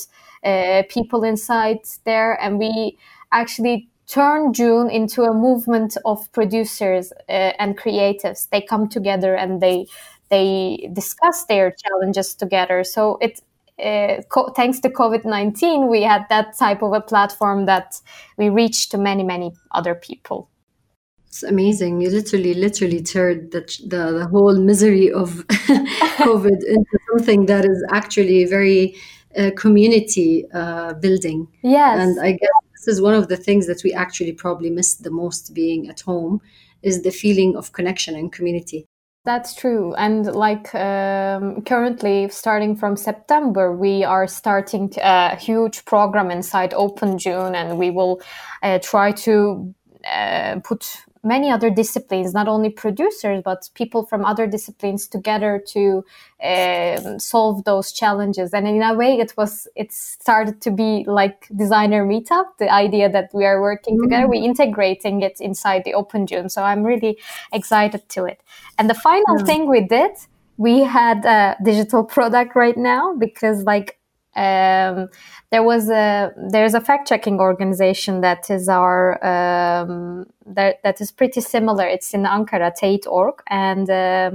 uh, 0.45 0.83
people 0.89 1.25
inside 1.25 1.81
there 2.05 2.41
and 2.43 2.59
we 2.59 2.99
actually 3.33 3.89
turn 4.07 4.53
June 4.53 4.91
into 4.91 5.23
a 5.23 5.33
movement 5.33 5.97
of 6.05 6.31
producers 6.33 7.13
uh, 7.29 7.53
and 7.59 7.79
creatives. 7.79 8.49
They 8.51 8.61
come 8.61 8.89
together 8.89 9.35
and 9.35 9.61
they 9.61 9.87
they 10.31 10.91
discuss 10.93 11.45
their 11.45 11.71
challenges 11.71 12.35
together. 12.35 12.83
So 12.83 13.19
it's 13.21 13.43
uh, 13.83 14.23
co- 14.29 14.53
thanks 14.53 14.81
to 14.81 14.89
COVID 14.89 15.25
19, 15.25 15.89
we 15.89 16.03
had 16.03 16.27
that 16.29 16.57
type 16.57 16.83
of 16.83 16.93
a 16.93 17.01
platform 17.01 17.67
that 17.67 18.01
we 18.37 18.49
reached 18.49 18.91
to 18.93 18.99
many, 18.99 19.23
many 19.23 19.53
other 19.73 19.95
people. 19.95 20.49
It's 21.27 21.43
amazing. 21.43 22.01
You 22.01 22.11
literally, 22.11 22.55
literally 22.55 23.03
turned 23.03 23.51
the, 23.51 23.61
the, 23.87 24.19
the 24.19 24.27
whole 24.27 24.57
misery 24.57 25.11
of 25.11 25.45
COVID 25.49 26.65
into 26.69 26.99
something 27.11 27.47
that 27.47 27.65
is 27.65 27.85
actually 27.91 28.45
very 28.45 28.95
uh, 29.37 29.51
community 29.57 30.45
uh, 30.55 30.95
building. 30.95 31.49
Yes. 31.63 31.99
And 31.99 32.21
I 32.21 32.33
guess 32.33 32.49
this 32.75 32.87
is 32.87 33.03
one 33.03 33.15
of 33.15 33.27
the 33.27 33.37
things 33.37 33.67
that 33.67 33.83
we 33.83 33.93
actually 33.93 34.33
probably 34.33 34.71
missed 34.71 35.03
the 35.03 35.11
most 35.11 35.53
being 35.55 35.89
at 35.89 36.03
home 36.03 36.41
is 36.83 37.03
the 37.03 37.11
feeling 37.11 37.57
of 37.57 37.73
connection 37.73 38.15
and 38.15 38.31
community. 38.31 38.87
That's 39.25 39.55
true. 39.55 39.95
And 39.95 40.27
like 40.27 40.75
um, 40.75 41.63
currently, 41.63 42.29
starting 42.29 42.77
from 42.77 42.95
September, 42.95 43.75
we 43.75 44.05
are 44.05 44.27
starting 44.27 44.93
a 45.03 45.35
huge 45.37 45.87
program 45.87 46.31
inside 46.31 46.75
Open 46.75 47.17
June, 47.17 47.55
and 47.55 47.79
we 47.79 47.91
will 47.91 48.21
uh, 48.63 48.79
try 48.81 49.13
to 49.13 49.75
uh, 50.07 50.61
put 50.63 50.99
many 51.25 51.51
other 51.51 51.71
disciplines, 51.71 52.35
not 52.35 52.49
only 52.49 52.71
producers, 52.71 53.43
but 53.45 53.69
people 53.75 54.05
from 54.05 54.25
other 54.25 54.47
disciplines 54.47 55.09
together 55.09 55.63
to 55.69 56.05
um, 56.43 57.19
solve 57.19 57.65
those 57.65 57.93
challenges. 57.93 58.53
And 58.53 58.69
in 58.69 58.83
a 58.83 58.95
way, 58.95 59.19
it 59.19 59.35
was, 59.37 59.67
it 59.75 59.93
started 59.93 60.61
to 60.63 60.71
be 60.71 61.05
like 61.07 61.49
designer 61.57 62.07
meetup, 62.07 62.45
the 62.59 62.71
idea 62.71 63.11
that 63.11 63.31
we 63.33 63.45
are 63.45 63.61
working 63.61 63.95
mm-hmm. 63.95 64.05
together, 64.05 64.29
we 64.29 64.39
integrating 64.39 65.23
it 65.23 65.41
inside 65.41 65.83
the 65.85 65.95
Open 65.95 66.27
June. 66.27 66.49
So 66.49 66.63
I'm 66.63 66.83
really 66.85 67.19
excited 67.53 68.09
to 68.11 68.25
it. 68.25 68.43
And 68.79 68.91
the 68.91 68.95
final 68.95 69.39
yeah. 69.39 69.45
thing 69.45 69.69
we 69.69 69.81
did, 69.81 70.13
we 70.57 70.81
had 70.81 71.25
a 71.25 71.57
digital 71.65 72.05
product 72.05 72.55
right 72.55 72.77
now 72.77 73.15
because 73.17 73.65
like 73.65 73.99
um, 74.37 75.09
there 75.51 75.63
was 75.63 75.89
a 75.89 76.33
there's 76.51 76.75
a 76.75 76.81
fact 76.81 77.09
checking 77.09 77.39
organization 77.39 78.21
that 78.23 78.51
is 78.51 78.69
our 78.69 79.25
um, 79.25 80.27
that 80.47 80.83
that 80.83 81.01
is 81.01 81.13
pretty 81.13 81.41
similar. 81.41 81.87
It's 81.87 82.13
in 82.13 82.25
Ankara, 82.25 82.73
Teyit.org, 82.81 83.43
and 83.49 83.89
uh, 83.89 84.31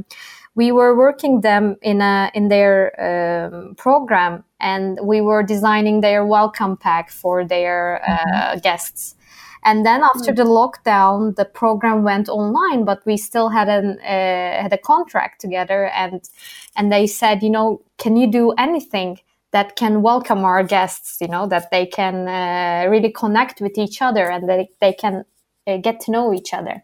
we 0.56 0.72
were 0.72 0.96
working 0.98 1.42
them 1.42 1.76
in 1.82 2.02
a 2.02 2.32
in 2.34 2.48
their 2.48 2.74
um, 3.00 3.76
program, 3.76 4.44
and 4.60 5.00
we 5.04 5.22
were 5.22 5.44
designing 5.44 6.02
their 6.02 6.26
welcome 6.26 6.78
pack 6.78 7.12
for 7.12 7.46
their 7.46 8.02
uh, 8.08 8.18
mm-hmm. 8.18 8.60
guests. 8.60 9.16
And 9.64 9.86
then 9.86 10.02
after 10.04 10.32
the 10.32 10.46
lockdown, 10.46 11.36
the 11.36 11.44
program 11.44 12.04
went 12.04 12.30
online, 12.30 12.86
but 12.86 13.06
we 13.06 13.18
still 13.18 13.50
had 13.50 13.68
an 13.68 14.00
uh, 14.00 14.62
had 14.64 14.72
a 14.72 14.78
contract 14.78 15.42
together, 15.42 15.88
and 15.88 16.22
and 16.78 16.92
they 16.92 17.08
said, 17.08 17.44
you 17.44 17.50
know, 17.50 17.82
can 17.98 18.16
you 18.16 18.32
do 18.32 18.52
anything? 18.52 19.20
That 19.52 19.76
can 19.76 20.02
welcome 20.02 20.40
our 20.40 20.64
guests, 20.64 21.18
you 21.22 21.28
know, 21.28 21.48
that 21.48 21.72
they 21.72 21.86
can 21.86 22.28
uh, 22.28 22.90
really 22.90 23.12
connect 23.12 23.62
with 23.62 23.78
each 23.78 24.02
other 24.02 24.30
and 24.30 24.48
that 24.48 24.68
they 24.80 24.94
can 24.94 25.24
uh, 25.68 25.78
get 25.78 26.00
to 26.02 26.12
know 26.12 26.34
each 26.34 26.54
other. 26.54 26.84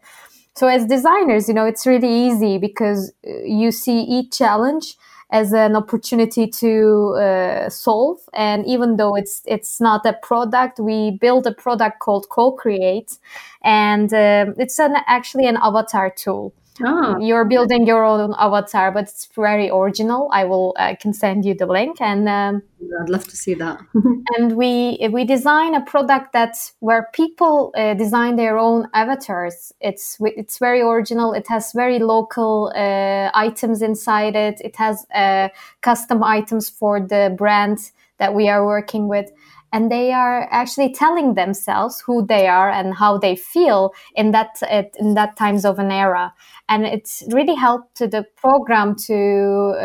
So 0.56 0.66
as 0.68 0.86
designers, 0.86 1.48
you 1.48 1.54
know, 1.54 1.66
it's 1.66 1.86
really 1.86 2.12
easy 2.12 2.58
because 2.58 3.12
uh, 3.26 3.30
you 3.44 3.70
see 3.70 4.00
each 4.00 4.38
challenge 4.38 4.96
as 5.30 5.52
an 5.52 5.76
opportunity 5.76 6.46
to 6.46 7.14
uh, 7.20 7.68
solve. 7.68 8.18
And 8.32 8.64
even 8.66 8.96
though 8.96 9.14
it's 9.16 9.42
it's 9.46 9.80
not 9.80 10.06
a 10.06 10.14
product, 10.14 10.78
we 10.78 11.18
build 11.20 11.46
a 11.46 11.52
product 11.52 11.98
called 11.98 12.28
Co-Create, 12.30 13.18
and 13.62 14.12
um, 14.12 14.54
it's 14.58 14.78
an 14.78 14.96
actually 15.06 15.46
an 15.46 15.56
avatar 15.56 16.10
tool. 16.10 16.54
Oh. 16.84 17.18
You're 17.20 17.44
building 17.44 17.86
your 17.86 18.04
own 18.04 18.34
avatar, 18.38 18.92
but 18.92 19.04
it's 19.04 19.28
very 19.34 19.70
original. 19.70 20.28
I 20.32 20.44
will 20.44 20.74
I 20.78 20.94
can 20.94 21.12
send 21.12 21.44
you 21.44 21.54
the 21.54 21.66
link, 21.66 22.00
and 22.00 22.28
um, 22.28 22.62
I'd 23.00 23.08
love 23.08 23.26
to 23.28 23.36
see 23.36 23.54
that. 23.54 23.80
and 24.36 24.56
we 24.56 24.98
we 25.10 25.24
design 25.24 25.74
a 25.74 25.80
product 25.80 26.32
that's 26.32 26.74
where 26.80 27.08
people 27.12 27.72
uh, 27.76 27.94
design 27.94 28.36
their 28.36 28.58
own 28.58 28.88
avatars. 28.94 29.72
It's 29.80 30.18
it's 30.20 30.58
very 30.58 30.80
original. 30.80 31.32
It 31.32 31.46
has 31.48 31.72
very 31.72 31.98
local 31.98 32.72
uh, 32.74 33.30
items 33.34 33.82
inside 33.82 34.36
it. 34.36 34.60
It 34.60 34.76
has 34.76 35.06
uh, 35.14 35.48
custom 35.80 36.22
items 36.22 36.68
for 36.68 37.00
the 37.00 37.34
brand 37.36 37.90
that 38.18 38.34
we 38.34 38.48
are 38.48 38.64
working 38.64 39.08
with 39.08 39.30
and 39.76 39.92
they 39.92 40.10
are 40.10 40.48
actually 40.50 40.90
telling 40.90 41.34
themselves 41.34 42.00
who 42.00 42.24
they 42.26 42.48
are 42.48 42.70
and 42.70 42.94
how 42.94 43.18
they 43.18 43.36
feel 43.36 43.92
in 44.14 44.30
that 44.30 44.52
in 44.98 45.12
that 45.12 45.36
times 45.36 45.66
of 45.66 45.78
an 45.78 45.90
era. 45.90 46.32
And 46.66 46.86
it's 46.86 47.22
really 47.30 47.54
helped 47.54 47.94
to 47.96 48.08
the 48.08 48.24
program 48.36 48.96
to 49.08 49.18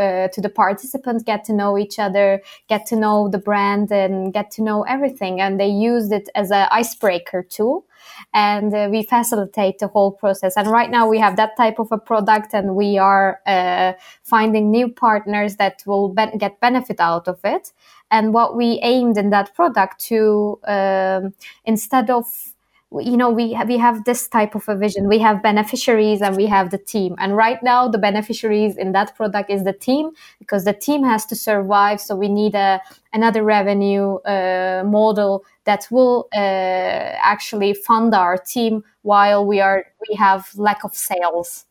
uh, 0.04 0.28
to 0.30 0.40
the 0.40 0.54
participants 0.64 1.24
get 1.24 1.44
to 1.48 1.54
know 1.54 1.78
each 1.78 2.00
other 2.00 2.42
get 2.70 2.86
to 2.86 2.96
know 2.96 3.28
the 3.28 3.38
brand 3.38 3.92
and 3.92 4.34
get 4.34 4.50
to 4.52 4.62
know 4.64 4.84
everything. 4.84 5.42
And 5.42 5.60
they 5.60 5.68
used 5.92 6.14
it 6.14 6.30
as 6.36 6.52
an 6.52 6.70
icebreaker 6.72 7.44
tool 7.44 7.86
and 8.34 8.74
uh, 8.74 8.88
we 8.92 9.04
facilitate 9.04 9.80
the 9.80 9.88
whole 9.88 10.12
process. 10.12 10.56
And 10.58 10.68
right 10.68 10.90
now 10.90 11.08
we 11.08 11.20
have 11.20 11.36
that 11.38 11.58
type 11.58 11.80
of 11.80 11.92
a 11.92 11.98
product 11.98 12.54
and 12.54 12.76
we 12.76 12.98
are 12.98 13.40
uh, 13.46 13.94
finding 14.24 14.72
new 14.72 14.90
partners 14.90 15.58
that 15.58 15.84
will 15.86 16.10
be- 16.10 16.38
get 16.38 16.60
benefit 16.60 17.00
out 17.00 17.28
of 17.28 17.40
it. 17.44 17.72
And 18.10 18.34
what 18.34 18.58
we 18.58 18.80
aimed 18.82 19.18
in 19.18 19.30
that 19.30 19.56
product 19.56 20.00
to 20.06 20.60
um, 20.68 21.34
instead 21.66 22.10
of 22.10 22.51
you 23.00 23.16
know 23.16 23.30
we 23.30 23.54
have, 23.54 23.70
we 23.70 23.78
have 23.78 24.04
this 24.04 24.28
type 24.28 24.54
of 24.54 24.68
a 24.68 24.76
vision. 24.76 25.08
We 25.08 25.20
have 25.20 25.42
beneficiaries 25.42 26.22
and 26.22 26.36
we 26.36 26.46
have 26.48 26.72
the 26.72 26.78
team. 26.78 27.16
And 27.20 27.38
right 27.38 27.62
now 27.64 27.88
the 27.88 27.98
beneficiaries 27.98 28.76
in 28.78 28.92
that 28.92 29.16
product 29.16 29.50
is 29.50 29.64
the 29.64 29.74
team 29.74 30.12
because 30.40 30.66
the 30.66 30.74
team 30.74 31.04
has 31.04 31.26
to 31.28 31.36
survive. 31.36 32.02
So 32.02 32.16
we 32.16 32.28
need 32.28 32.54
a 32.54 32.82
another 33.14 33.44
revenue 33.44 34.16
uh, 34.26 34.84
model 34.86 35.46
that 35.64 35.88
will 35.90 36.28
uh, 36.34 36.38
actually 36.38 37.74
fund 37.74 38.14
our 38.14 38.38
team 38.38 38.84
while 39.04 39.46
we 39.46 39.62
are 39.62 39.86
we 40.10 40.16
have 40.16 40.50
lack 40.56 40.84
of 40.84 40.94
sales. 40.94 41.66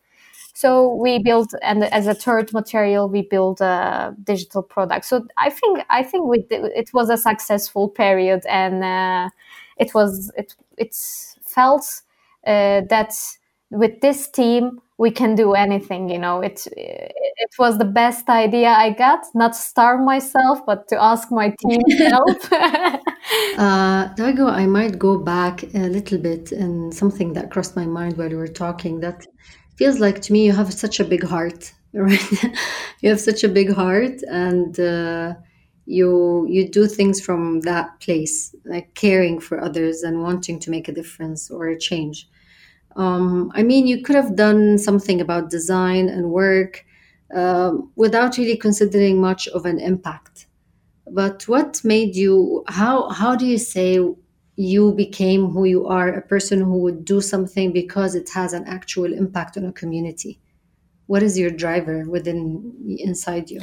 So 0.54 0.94
we 0.94 1.18
built 1.18 1.54
and 1.62 1.84
as 1.84 2.06
a 2.06 2.14
third 2.14 2.52
material 2.52 3.08
we 3.08 3.22
build 3.22 3.60
a 3.60 4.14
digital 4.24 4.62
product. 4.62 5.04
So 5.04 5.26
i 5.36 5.50
think 5.50 5.84
i 5.90 6.02
think 6.02 6.26
we 6.26 6.46
it 6.50 6.90
was 6.94 7.10
a 7.10 7.16
successful 7.16 7.88
period 7.88 8.42
and 8.46 8.84
uh, 8.84 9.28
it 9.80 9.94
was 9.94 10.30
it 10.36 10.54
it's 10.78 11.36
felt 11.44 11.84
uh, 12.46 12.82
that 12.88 13.12
with 13.70 14.00
this 14.00 14.28
team 14.28 14.80
we 14.98 15.10
can 15.10 15.34
do 15.34 15.54
anything 15.54 16.10
you 16.10 16.18
know? 16.18 16.40
It 16.40 16.66
it 16.76 17.52
was 17.58 17.78
the 17.78 17.90
best 18.02 18.28
idea 18.28 18.68
i 18.68 18.90
got 18.90 19.20
not 19.34 19.56
starve 19.56 20.00
myself 20.00 20.60
but 20.66 20.88
to 20.88 21.02
ask 21.02 21.30
my 21.32 21.54
team 21.62 21.80
help. 21.98 22.40
Uh, 23.56 24.12
Dago, 24.14 24.50
i 24.50 24.66
might 24.66 24.98
go 24.98 25.18
back 25.18 25.62
a 25.74 25.88
little 25.96 26.18
bit 26.18 26.52
and 26.52 26.92
something 26.92 27.32
that 27.34 27.50
crossed 27.50 27.76
my 27.76 27.86
mind 27.86 28.16
while 28.16 28.28
we 28.28 28.34
were 28.34 28.54
talking 28.64 29.00
that 29.00 29.26
feels 29.76 29.98
like 30.00 30.20
to 30.22 30.32
me 30.32 30.46
you 30.46 30.52
have 30.52 30.72
such 30.72 31.00
a 31.00 31.04
big 31.04 31.24
heart 31.24 31.72
right? 31.92 32.32
You 33.00 33.10
have 33.10 33.20
such 33.20 33.42
a 33.42 33.48
big 33.48 33.72
heart 33.72 34.22
and 34.30 34.78
uh, 34.78 35.34
you 35.90 36.46
you 36.48 36.68
do 36.68 36.86
things 36.86 37.20
from 37.20 37.60
that 37.62 38.00
place 38.00 38.54
like 38.64 38.94
caring 38.94 39.40
for 39.40 39.60
others 39.60 40.02
and 40.02 40.22
wanting 40.22 40.58
to 40.60 40.70
make 40.70 40.88
a 40.88 40.92
difference 40.92 41.50
or 41.50 41.68
a 41.68 41.78
change 41.78 42.28
um, 42.96 43.52
I 43.54 43.62
mean, 43.62 43.86
you 43.86 44.02
could 44.02 44.16
have 44.16 44.36
done 44.36 44.78
something 44.78 45.20
about 45.20 45.50
design 45.50 46.08
and 46.08 46.30
work 46.30 46.84
um, 47.34 47.90
without 47.96 48.36
really 48.36 48.56
considering 48.56 49.20
much 49.20 49.46
of 49.48 49.64
an 49.64 49.78
impact. 49.78 50.46
But 51.10 51.46
what 51.48 51.82
made 51.84 52.16
you? 52.16 52.64
How 52.68 53.08
how 53.10 53.36
do 53.36 53.46
you 53.46 53.58
say 53.58 54.00
you 54.56 54.92
became 54.92 55.50
who 55.50 55.64
you 55.64 55.86
are? 55.86 56.08
A 56.08 56.22
person 56.22 56.60
who 56.60 56.78
would 56.78 57.04
do 57.04 57.20
something 57.20 57.72
because 57.72 58.14
it 58.14 58.28
has 58.30 58.52
an 58.52 58.64
actual 58.66 59.12
impact 59.12 59.56
on 59.56 59.64
a 59.66 59.72
community. 59.72 60.40
What 61.06 61.22
is 61.22 61.38
your 61.38 61.50
driver 61.50 62.04
within 62.08 62.74
inside 62.98 63.50
you? 63.50 63.62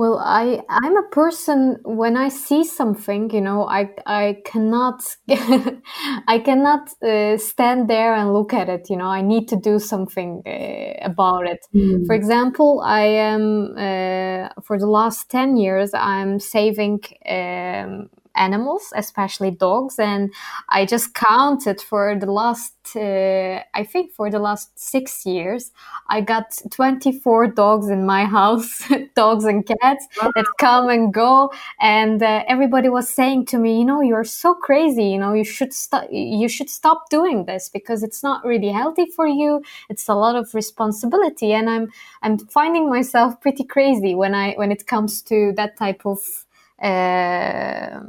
Well, 0.00 0.18
I 0.18 0.62
I'm 0.70 0.96
a 0.96 1.08
person 1.10 1.76
when 1.84 2.16
I 2.16 2.30
see 2.30 2.64
something, 2.64 3.28
you 3.34 3.42
know, 3.42 3.68
I 3.68 3.90
I 4.06 4.38
cannot 4.46 5.02
I 5.28 6.38
cannot 6.42 6.88
uh, 7.02 7.36
stand 7.36 7.90
there 7.90 8.14
and 8.14 8.32
look 8.32 8.54
at 8.54 8.70
it. 8.70 8.88
You 8.88 8.96
know, 8.96 9.08
I 9.08 9.20
need 9.20 9.46
to 9.48 9.56
do 9.56 9.78
something 9.78 10.42
uh, 10.46 11.04
about 11.04 11.46
it. 11.46 11.66
Mm. 11.74 12.06
For 12.06 12.14
example, 12.14 12.80
I 12.82 13.02
am 13.32 13.74
uh, 13.76 14.48
for 14.62 14.78
the 14.78 14.86
last 14.86 15.28
ten 15.28 15.58
years 15.58 15.90
I'm 15.92 16.40
saving 16.40 17.00
um, 17.28 18.08
animals, 18.40 18.92
especially 18.96 19.50
dogs. 19.50 19.98
And 19.98 20.32
I 20.70 20.86
just 20.86 21.14
counted 21.14 21.80
for 21.80 22.16
the 22.18 22.30
last, 22.30 22.74
uh, 22.96 23.62
I 23.74 23.84
think 23.84 24.12
for 24.12 24.30
the 24.30 24.38
last 24.38 24.70
six 24.78 25.26
years, 25.26 25.70
I 26.08 26.22
got 26.22 26.58
24 26.70 27.48
dogs 27.48 27.88
in 27.88 28.06
my 28.06 28.24
house, 28.38 28.82
dogs 29.14 29.44
and 29.44 29.64
cats 29.66 30.06
that 30.34 30.46
come 30.58 30.88
and 30.88 31.12
go. 31.12 31.52
And 31.80 32.22
uh, 32.22 32.44
everybody 32.48 32.88
was 32.88 33.08
saying 33.08 33.46
to 33.46 33.58
me, 33.58 33.78
you 33.78 33.84
know, 33.84 34.00
you're 34.00 34.24
so 34.24 34.54
crazy. 34.54 35.04
You 35.04 35.18
know, 35.18 35.34
you 35.34 35.44
should 35.44 35.72
stop, 35.72 36.08
you 36.10 36.48
should 36.48 36.70
stop 36.70 37.10
doing 37.10 37.44
this 37.44 37.68
because 37.68 38.02
it's 38.02 38.22
not 38.22 38.44
really 38.44 38.70
healthy 38.70 39.06
for 39.06 39.26
you. 39.26 39.62
It's 39.90 40.08
a 40.08 40.14
lot 40.14 40.34
of 40.34 40.54
responsibility. 40.54 41.52
And 41.52 41.68
I'm, 41.68 41.92
I'm 42.22 42.38
finding 42.38 42.88
myself 42.88 43.40
pretty 43.40 43.64
crazy 43.64 44.14
when 44.14 44.34
I, 44.34 44.54
when 44.54 44.72
it 44.72 44.86
comes 44.86 45.22
to 45.22 45.52
that 45.56 45.76
type 45.76 46.06
of 46.06 46.46
uh, 46.82 48.00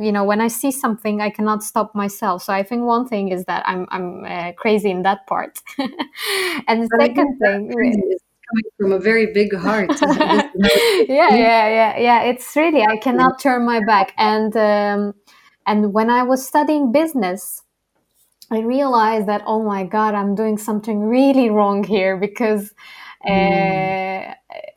you 0.00 0.12
know 0.12 0.24
when 0.24 0.40
i 0.40 0.48
see 0.48 0.70
something 0.70 1.20
i 1.20 1.30
cannot 1.30 1.62
stop 1.62 1.94
myself. 1.94 2.42
So 2.42 2.52
i 2.52 2.62
think 2.62 2.82
one 2.82 3.06
thing 3.06 3.28
is 3.28 3.44
that 3.44 3.62
i'm 3.66 3.86
i'm 3.90 4.24
uh, 4.24 4.52
crazy 4.52 4.90
in 4.90 5.02
that 5.02 5.26
part. 5.26 5.58
And 6.68 6.82
the 6.82 6.88
second 7.00 7.38
thing 7.38 7.68
is 7.68 8.20
coming 8.50 8.70
from 8.78 8.92
a 8.92 8.98
very 8.98 9.32
big 9.32 9.54
heart 9.54 9.90
yeah 10.02 11.34
yeah 11.34 11.68
yeah 11.78 11.98
yeah. 11.98 12.22
It's 12.22 12.54
really 12.56 12.82
i 12.82 12.96
cannot 12.96 13.40
turn 13.40 13.64
my 13.64 13.80
back. 13.86 14.12
And 14.18 14.56
um, 14.56 15.14
and 15.66 15.92
when 15.92 16.10
i 16.10 16.22
was 16.22 16.46
studying 16.46 16.92
business 16.92 17.62
i 18.50 18.58
realized 18.58 19.26
that 19.28 19.42
oh 19.46 19.62
my 19.62 19.84
god 19.84 20.14
i'm 20.14 20.34
doing 20.34 20.58
something 20.58 21.00
really 21.00 21.48
wrong 21.50 21.82
here 21.84 22.16
because 22.16 22.74
mm. 23.26 24.34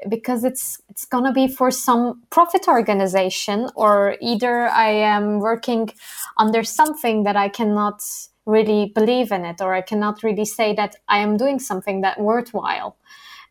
Because 0.08 0.44
it's 0.44 0.82
it's 0.90 1.06
gonna 1.06 1.34
be 1.34 1.48
for 1.48 1.72
some 1.72 2.22
profit 2.30 2.68
organization 2.68 3.70
or 3.76 4.16
either 4.22 4.68
I 4.68 4.90
am 4.90 5.40
working 5.40 5.90
under 6.38 6.64
something 6.64 7.24
that 7.24 7.36
I 7.36 7.50
cannot 7.50 8.02
really 8.46 8.92
believe 8.96 9.32
in 9.32 9.46
it 9.46 9.62
or 9.62 9.74
I 9.74 9.82
cannot 9.82 10.24
really 10.24 10.46
say 10.46 10.74
that 10.76 10.96
I 11.08 11.20
am 11.20 11.38
doing 11.38 11.60
something 11.60 12.02
that 12.02 12.20
worthwhile. 12.20 12.98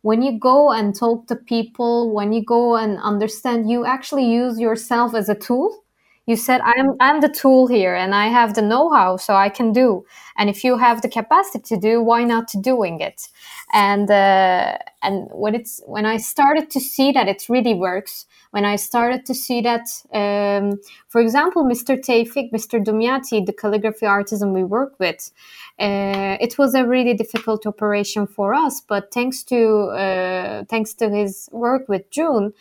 When 0.01 0.21
you 0.21 0.39
go 0.39 0.71
and 0.71 0.95
talk 0.95 1.27
to 1.27 1.35
people, 1.35 2.13
when 2.13 2.33
you 2.33 2.43
go 2.43 2.75
and 2.75 2.99
understand, 2.99 3.69
you 3.69 3.85
actually 3.85 4.25
use 4.25 4.59
yourself 4.59 5.13
as 5.13 5.29
a 5.29 5.35
tool 5.35 5.83
you 6.27 6.35
said 6.35 6.61
i'm 6.61 6.95
i'm 6.99 7.21
the 7.21 7.29
tool 7.29 7.65
here 7.67 7.95
and 7.95 8.13
i 8.13 8.27
have 8.27 8.53
the 8.53 8.61
know-how 8.61 9.17
so 9.17 9.33
i 9.33 9.49
can 9.49 9.71
do. 9.73 10.05
And 10.37 10.49
if 10.49 10.63
you 10.63 10.77
have 10.77 11.01
the 11.01 11.09
capacity 11.09 11.63
to 11.75 11.77
do 11.77 12.01
why 12.01 12.23
not 12.23 12.51
doing 12.61 12.99
it? 13.01 13.27
And 13.73 14.09
uh, 14.11 14.77
and 15.01 15.29
when 15.31 15.55
it's 15.55 15.81
when 15.85 16.05
i 16.05 16.17
started 16.17 16.69
to 16.71 16.79
see 16.79 17.11
that 17.11 17.27
it 17.27 17.45
really 17.49 17.73
works 17.73 18.25
when 18.51 18.65
i 18.65 18.75
started 18.75 19.25
to 19.25 19.33
see 19.33 19.61
that 19.61 19.85
um, 20.13 20.79
for 21.07 21.21
example 21.21 21.63
mr 21.63 21.97
Tevfik, 21.97 22.51
mr 22.51 22.83
Dumyati, 22.83 23.45
the 23.45 23.53
calligraphy 23.53 24.05
artisan 24.05 24.53
we 24.53 24.63
work 24.63 24.93
with 24.99 25.31
uh, 25.79 26.37
it 26.39 26.57
was 26.57 26.73
a 26.73 26.85
really 26.85 27.13
difficult 27.13 27.65
operation 27.65 28.25
for 28.25 28.53
us 28.53 28.81
but 28.81 29.13
thanks 29.13 29.43
to 29.43 29.59
uh, 30.03 30.63
thanks 30.69 30.93
to 30.93 31.09
his 31.09 31.49
work 31.51 31.87
with 31.87 32.09
june 32.09 32.53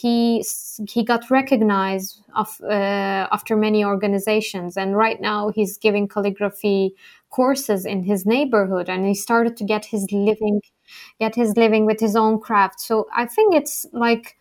he 0.00 0.44
he 0.88 1.04
got 1.04 1.30
recognized 1.30 2.22
of, 2.34 2.48
uh, 2.62 3.28
after 3.36 3.56
many 3.56 3.84
organizations. 3.84 4.76
And 4.76 4.96
right 4.96 5.20
now 5.20 5.50
he's 5.50 5.76
giving 5.78 6.08
calligraphy 6.08 6.94
courses 7.30 7.84
in 7.86 8.04
his 8.04 8.26
neighborhood 8.26 8.88
and 8.88 9.06
he 9.06 9.14
started 9.14 9.56
to 9.58 9.64
get 9.64 9.84
his 9.86 10.06
living 10.12 10.60
get 11.20 11.34
his 11.36 11.56
living 11.56 11.86
with 11.86 12.00
his 12.00 12.16
own 12.16 12.40
craft. 12.40 12.80
So 12.80 13.06
i 13.16 13.24
think 13.26 13.54
it's 13.54 13.86
like 13.92 14.36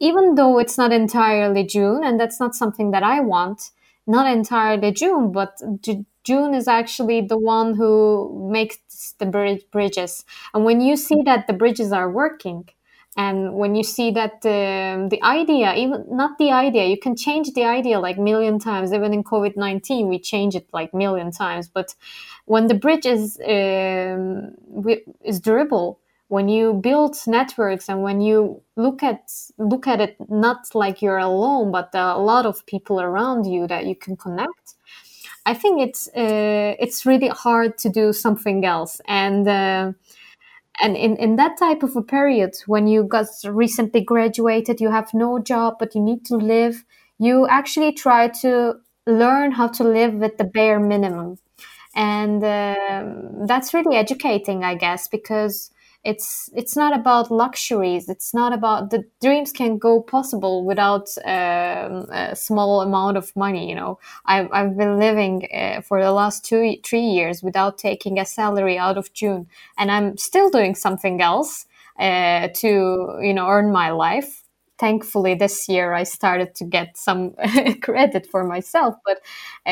even 0.00 0.34
though 0.34 0.58
it's 0.58 0.76
not 0.78 0.92
entirely 0.92 1.64
june 1.64 2.02
and 2.04 2.18
that's 2.20 2.40
not 2.40 2.54
something 2.54 2.90
that 2.90 3.02
i 3.02 3.20
want 3.20 3.70
not 4.06 4.26
entirely 4.30 4.90
june 4.92 5.30
but 5.32 5.60
june 6.24 6.54
is 6.54 6.66
actually 6.68 7.20
the 7.20 7.38
one 7.38 7.74
who 7.74 8.48
makes 8.50 8.78
the 9.18 9.26
bridges. 9.72 10.24
And 10.54 10.64
when 10.64 10.80
you 10.80 10.96
see 10.96 11.20
that 11.26 11.46
the 11.46 11.52
bridges 11.52 11.92
are 11.92 12.10
working 12.10 12.68
and 13.16 13.54
when 13.54 13.74
you 13.74 13.84
see 13.84 14.10
that 14.10 14.44
um, 14.44 15.08
the 15.08 15.22
idea 15.22 15.74
even 15.74 16.04
not 16.10 16.38
the 16.38 16.50
idea 16.50 16.86
you 16.86 16.98
can 16.98 17.14
change 17.16 17.52
the 17.52 17.64
idea 17.64 18.00
like 18.00 18.18
million 18.18 18.58
times. 18.58 18.92
Even 18.92 19.12
in 19.14 19.22
covid-19 19.22 20.08
we 20.08 20.18
change 20.18 20.54
it 20.54 20.66
like 20.72 20.92
million 20.92 21.30
times. 21.30 21.68
But 21.68 21.94
when 22.46 22.66
the 22.66 22.74
bridge 22.74 23.06
is 23.06 23.38
um, 23.46 24.54
is 25.22 25.40
durable 25.40 26.00
when 26.28 26.48
you 26.48 26.74
build 26.74 27.16
networks 27.26 27.88
and 27.88 28.02
when 28.02 28.20
you 28.20 28.60
look 28.76 29.02
at 29.02 29.30
look 29.58 29.86
at 29.86 30.00
it 30.00 30.16
not 30.28 30.74
like 30.74 31.02
you're 31.02 31.18
alone 31.18 31.70
but 31.70 31.92
there 31.92 32.02
are 32.02 32.16
a 32.16 32.22
lot 32.22 32.46
of 32.46 32.64
people 32.66 33.00
around 33.00 33.44
you 33.44 33.66
that 33.66 33.84
you 33.86 33.94
can 33.94 34.16
connect 34.16 34.74
i 35.46 35.54
think 35.54 35.80
it's 35.80 36.08
uh, 36.08 36.74
it's 36.78 37.04
really 37.04 37.28
hard 37.28 37.76
to 37.78 37.88
do 37.88 38.12
something 38.12 38.64
else. 38.64 39.00
And 39.06 39.46
uh, 39.46 39.92
and 40.80 40.96
in, 40.96 41.16
in 41.16 41.36
that 41.36 41.56
type 41.58 41.82
of 41.82 41.96
a 41.96 42.02
period 42.02 42.54
when 42.66 42.86
you 42.86 43.04
got 43.04 43.26
recently 43.44 44.00
graduated 44.00 44.80
you 44.80 44.90
have 44.90 45.12
no 45.14 45.38
job 45.38 45.74
but 45.78 45.94
you 45.94 46.00
need 46.00 46.24
to 46.24 46.36
live 46.36 46.84
you 47.18 47.46
actually 47.48 47.92
try 47.92 48.28
to 48.28 48.74
learn 49.06 49.52
how 49.52 49.68
to 49.68 49.84
live 49.84 50.14
with 50.14 50.36
the 50.38 50.44
bare 50.44 50.80
minimum. 50.80 51.38
And 51.94 52.42
um, 52.42 53.46
that's 53.46 53.72
really 53.72 53.96
educating 53.96 54.64
i 54.64 54.74
guess 54.74 55.06
because 55.06 55.70
it's 56.04 56.50
it's 56.54 56.76
not 56.76 56.94
about 56.94 57.30
luxuries. 57.30 58.08
It's 58.08 58.34
not 58.34 58.52
about 58.52 58.90
the 58.90 59.04
dreams 59.22 59.52
can 59.52 59.78
go 59.78 60.02
possible 60.02 60.64
without 60.64 61.08
um, 61.24 62.06
a 62.10 62.36
small 62.36 62.82
amount 62.82 63.16
of 63.16 63.34
money 63.36 63.68
you 63.68 63.74
know. 63.74 63.98
I've, 64.26 64.48
I've 64.52 64.76
been 64.76 64.98
living 64.98 65.48
uh, 65.54 65.80
for 65.80 66.02
the 66.02 66.12
last 66.12 66.44
two 66.44 66.76
three 66.84 67.00
years 67.00 67.42
without 67.42 67.78
taking 67.78 68.18
a 68.18 68.26
salary 68.26 68.76
out 68.78 68.98
of 68.98 69.12
june. 69.14 69.46
And 69.78 69.90
i'm 69.90 70.16
still 70.18 70.50
doing 70.50 70.74
something 70.74 71.20
else 71.22 71.66
uh, 71.98 72.48
to 72.56 73.18
you 73.22 73.32
know 73.34 73.48
earn 73.48 73.72
my 73.72 73.90
life. 73.90 74.42
Thankfully 74.76 75.34
this 75.34 75.68
year 75.68 75.94
i 75.94 76.02
started 76.02 76.54
to 76.56 76.64
get 76.64 76.96
some 76.96 77.34
credit 77.82 78.26
for 78.26 78.44
myself 78.44 78.96
but 79.06 79.18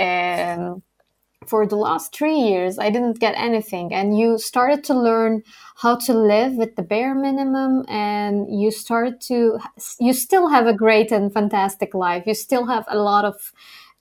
um, 0.00 0.82
for 1.46 1.66
the 1.66 1.76
last 1.76 2.14
three 2.14 2.36
years 2.38 2.78
i 2.78 2.90
didn't 2.90 3.18
get 3.18 3.34
anything 3.36 3.92
and 3.92 4.18
you 4.18 4.38
started 4.38 4.84
to 4.84 4.94
learn 4.94 5.42
how 5.76 5.96
to 5.96 6.12
live 6.12 6.54
with 6.54 6.76
the 6.76 6.82
bare 6.82 7.14
minimum 7.14 7.84
and 7.88 8.60
you 8.60 8.70
started 8.70 9.20
to 9.20 9.58
you 10.00 10.12
still 10.12 10.48
have 10.48 10.66
a 10.66 10.74
great 10.74 11.10
and 11.10 11.32
fantastic 11.32 11.94
life 11.94 12.24
you 12.26 12.34
still 12.34 12.66
have 12.66 12.84
a 12.88 12.98
lot 12.98 13.24
of 13.24 13.52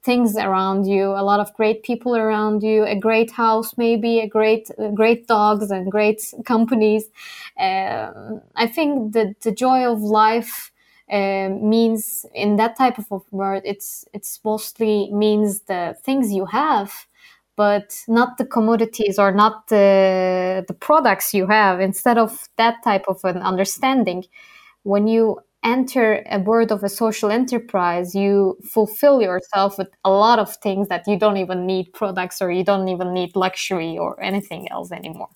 things 0.03 0.35
around 0.35 0.85
you, 0.87 1.05
a 1.11 1.23
lot 1.23 1.39
of 1.39 1.53
great 1.53 1.83
people 1.83 2.15
around 2.15 2.63
you, 2.63 2.83
a 2.85 2.95
great 2.95 3.31
house, 3.31 3.77
maybe 3.77 4.19
a 4.19 4.27
great, 4.27 4.69
great 4.95 5.27
dogs 5.27 5.69
and 5.69 5.91
great 5.91 6.21
companies. 6.45 7.05
Um, 7.59 8.41
I 8.55 8.67
think 8.67 9.13
that 9.13 9.41
the 9.41 9.51
joy 9.51 9.85
of 9.85 10.01
life 10.01 10.71
uh, 11.11 11.49
means 11.49 12.25
in 12.33 12.55
that 12.55 12.77
type 12.77 12.97
of 12.97 13.21
word, 13.31 13.61
it's 13.65 14.05
it's 14.13 14.39
mostly 14.43 15.11
means 15.11 15.61
the 15.61 15.95
things 16.03 16.31
you 16.31 16.45
have, 16.45 17.05
but 17.55 17.95
not 18.07 18.37
the 18.37 18.45
commodities 18.45 19.19
or 19.19 19.31
not 19.31 19.67
the 19.67 20.63
the 20.67 20.73
products 20.73 21.33
you 21.33 21.47
have. 21.47 21.79
Instead 21.79 22.17
of 22.17 22.47
that 22.57 22.83
type 22.83 23.05
of 23.07 23.19
an 23.23 23.37
understanding, 23.37 24.23
when 24.83 25.07
you 25.07 25.39
enter 25.63 26.23
a 26.31 26.39
word 26.39 26.71
of 26.71 26.83
a 26.83 26.89
social 26.89 27.29
enterprise, 27.31 28.15
you 28.15 28.57
fulfill 28.63 29.21
yourself 29.21 29.77
with 29.77 29.89
a 30.03 30.09
lot 30.09 30.39
of 30.39 30.55
things 30.57 30.87
that 30.87 31.07
you 31.07 31.17
don't 31.19 31.37
even 31.37 31.65
need 31.67 31.93
products 31.93 32.41
or 32.41 32.51
you 32.51 32.63
don't 32.63 32.87
even 32.89 33.13
need 33.13 33.35
luxury 33.35 33.97
or 33.97 34.21
anything 34.23 34.67
else 34.71 34.91
anymore. 34.91 35.29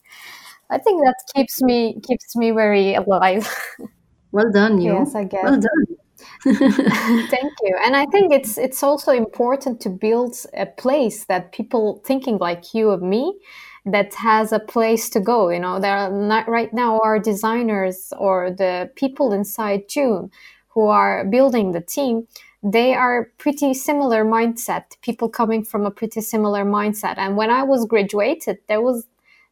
I 0.69 0.77
think 0.79 1.03
that 1.03 1.15
keeps 1.35 1.61
me 1.61 1.99
keeps 2.07 2.35
me 2.35 2.51
very 2.51 2.95
alive. 2.95 3.47
Well 4.31 4.51
done, 4.51 4.81
you. 4.81 4.91
Yes, 4.93 5.15
I 5.15 5.23
guess. 5.23 5.43
Well 5.43 5.59
done. 5.61 5.94
Thank 6.43 7.53
you. 7.61 7.77
And 7.85 7.95
I 7.95 8.05
think 8.07 8.31
it's 8.31 8.57
it's 8.57 8.83
also 8.83 9.11
important 9.11 9.79
to 9.81 9.89
build 9.89 10.35
a 10.53 10.65
place 10.65 11.25
that 11.25 11.51
people 11.51 12.01
thinking 12.05 12.37
like 12.37 12.73
you 12.73 12.91
and 12.91 13.01
me 13.03 13.37
that 13.85 14.13
has 14.15 14.51
a 14.51 14.59
place 14.59 15.09
to 15.11 15.19
go. 15.19 15.49
You 15.49 15.59
know, 15.59 15.79
there 15.79 15.97
are 15.97 16.11
not 16.11 16.47
right 16.47 16.73
now 16.73 16.99
our 17.01 17.19
designers 17.19 18.13
or 18.17 18.51
the 18.51 18.89
people 18.95 19.33
inside 19.33 19.89
June 19.89 20.31
who 20.69 20.87
are 20.87 21.25
building 21.25 21.71
the 21.71 21.81
team. 21.81 22.27
They 22.63 22.93
are 22.95 23.29
pretty 23.37 23.73
similar 23.73 24.25
mindset. 24.25 24.99
People 25.01 25.29
coming 25.29 25.63
from 25.63 25.85
a 25.85 25.91
pretty 25.91 26.21
similar 26.21 26.65
mindset. 26.65 27.15
And 27.17 27.37
when 27.37 27.51
I 27.51 27.63
was 27.63 27.85
graduated, 27.85 28.57
there 28.67 28.81
was 28.81 29.05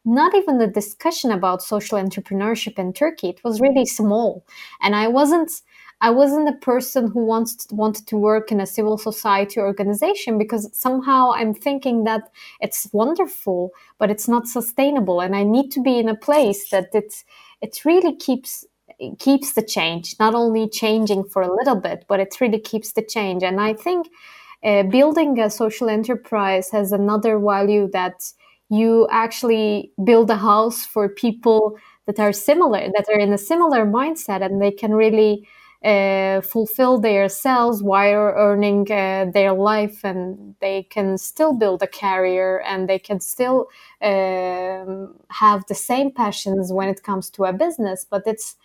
not 0.04 0.34
even 0.34 0.58
the 0.58 0.66
discussion 0.66 1.30
about 1.30 1.62
social 1.62 1.98
entrepreneurship 1.98 2.78
in 2.78 2.92
Turkey. 2.92 3.28
It 3.30 3.42
was 3.44 3.60
really 3.60 3.86
small, 3.86 4.44
and 4.82 4.94
I 4.94 5.08
wasn't. 5.08 5.50
I 6.04 6.10
wasn't 6.10 6.50
a 6.50 6.60
person 6.60 7.10
who 7.10 7.24
wants 7.24 7.56
to, 7.56 7.74
wanted 7.74 8.06
to 8.08 8.18
work 8.18 8.52
in 8.52 8.60
a 8.60 8.66
civil 8.66 8.98
society 8.98 9.58
organization 9.58 10.36
because 10.36 10.68
somehow 10.78 11.32
I'm 11.32 11.54
thinking 11.54 12.04
that 12.04 12.24
it's 12.60 12.86
wonderful, 12.92 13.70
but 13.98 14.10
it's 14.10 14.28
not 14.28 14.46
sustainable, 14.46 15.22
and 15.22 15.34
I 15.34 15.44
need 15.44 15.70
to 15.70 15.80
be 15.80 15.98
in 15.98 16.10
a 16.10 16.14
place 16.28 16.68
that 16.68 16.88
it's 16.92 17.24
it 17.62 17.86
really 17.86 18.14
keeps 18.16 18.66
keeps 19.18 19.54
the 19.54 19.62
change, 19.62 20.14
not 20.20 20.34
only 20.34 20.68
changing 20.68 21.24
for 21.24 21.40
a 21.40 21.54
little 21.58 21.80
bit, 21.80 22.04
but 22.06 22.20
it 22.20 22.38
really 22.38 22.60
keeps 22.60 22.92
the 22.92 23.02
change. 23.02 23.42
And 23.42 23.58
I 23.58 23.72
think 23.72 24.06
uh, 24.62 24.82
building 24.82 25.40
a 25.40 25.48
social 25.48 25.88
enterprise 25.88 26.68
has 26.70 26.92
another 26.92 27.38
value 27.38 27.88
that 27.92 28.30
you 28.68 29.08
actually 29.10 29.90
build 30.04 30.28
a 30.28 30.36
house 30.36 30.84
for 30.84 31.08
people 31.08 31.78
that 32.06 32.20
are 32.20 32.32
similar, 32.34 32.90
that 32.94 33.06
are 33.08 33.18
in 33.18 33.32
a 33.32 33.38
similar 33.38 33.86
mindset, 33.86 34.44
and 34.44 34.60
they 34.60 34.70
can 34.70 34.92
really 34.92 35.48
uh, 35.84 36.40
fulfill 36.40 36.98
their 36.98 37.28
selves 37.28 37.82
while 37.82 38.32
earning 38.36 38.90
uh, 38.90 39.26
their 39.32 39.52
life, 39.52 40.04
and 40.04 40.54
they 40.60 40.84
can 40.84 41.18
still 41.18 41.52
build 41.52 41.82
a 41.82 41.86
career, 41.86 42.62
and 42.66 42.88
they 42.88 42.98
can 42.98 43.20
still 43.20 43.68
um, 44.02 45.14
have 45.30 45.64
the 45.68 45.74
same 45.74 46.10
passions 46.10 46.72
when 46.72 46.88
it 46.88 47.02
comes 47.02 47.30
to 47.30 47.44
a 47.44 47.52
business. 47.52 48.06
But 48.08 48.22
it's, 48.26 48.56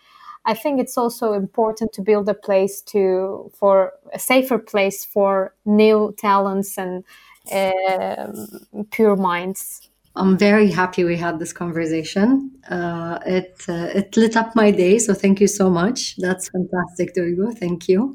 I 0.45 0.53
think, 0.53 0.79
it's 0.79 0.97
also 0.97 1.33
important 1.33 1.93
to 1.93 2.01
build 2.01 2.29
a 2.29 2.33
place 2.33 2.81
to 2.93 3.51
for 3.53 3.93
a 4.13 4.19
safer 4.19 4.57
place 4.57 5.03
for 5.05 5.53
new 5.65 6.15
talents 6.17 6.77
and 6.77 7.03
um, 7.51 8.85
pure 8.91 9.15
minds. 9.15 9.88
I'm 10.19 10.37
very 10.37 10.69
happy 10.69 11.03
we 11.05 11.15
had 11.15 11.39
this 11.39 11.53
conversation. 11.53 12.51
Uh, 12.69 13.19
it 13.25 13.55
uh, 13.69 13.99
it 13.99 14.17
lit 14.17 14.35
up 14.35 14.55
my 14.55 14.69
day, 14.69 14.99
so 14.99 15.13
thank 15.13 15.39
you 15.39 15.47
so 15.47 15.69
much. 15.69 16.17
That's 16.17 16.49
fantastic, 16.49 17.15
Duygu. 17.15 17.57
Thank 17.57 17.87
you. 17.87 18.13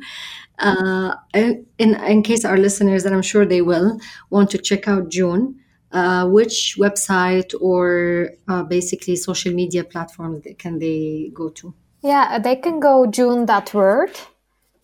Uh, 0.59 1.15
in 1.33 1.95
in 1.95 2.23
case 2.23 2.45
our 2.45 2.59
listeners, 2.59 3.05
and 3.05 3.15
I'm 3.15 3.23
sure 3.23 3.47
they 3.47 3.63
will, 3.63 3.99
want 4.31 4.51
to 4.51 4.59
check 4.59 4.87
out 4.87 5.09
June, 5.09 5.57
uh, 5.93 6.29
which 6.29 6.77
website 6.79 7.55
or 7.61 8.31
uh, 8.49 8.63
basically 8.65 9.17
social 9.17 9.55
media 9.55 9.83
platforms 9.83 10.47
can 10.59 10.79
they 10.79 11.31
go 11.33 11.49
to? 11.51 11.75
Yeah, 12.03 12.39
they 12.39 12.57
can 12.57 12.81
go 12.81 13.07
june.world. 13.07 14.17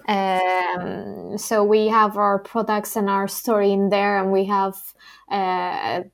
Um, 0.08 1.36
so 1.36 1.62
we 1.62 1.88
have 1.88 2.16
our 2.16 2.38
products 2.38 2.96
and 2.96 3.10
our 3.10 3.28
story 3.28 3.72
in 3.72 3.90
there, 3.90 4.18
and 4.18 4.32
we 4.32 4.46
have 4.46 4.76
uh, 5.30 6.04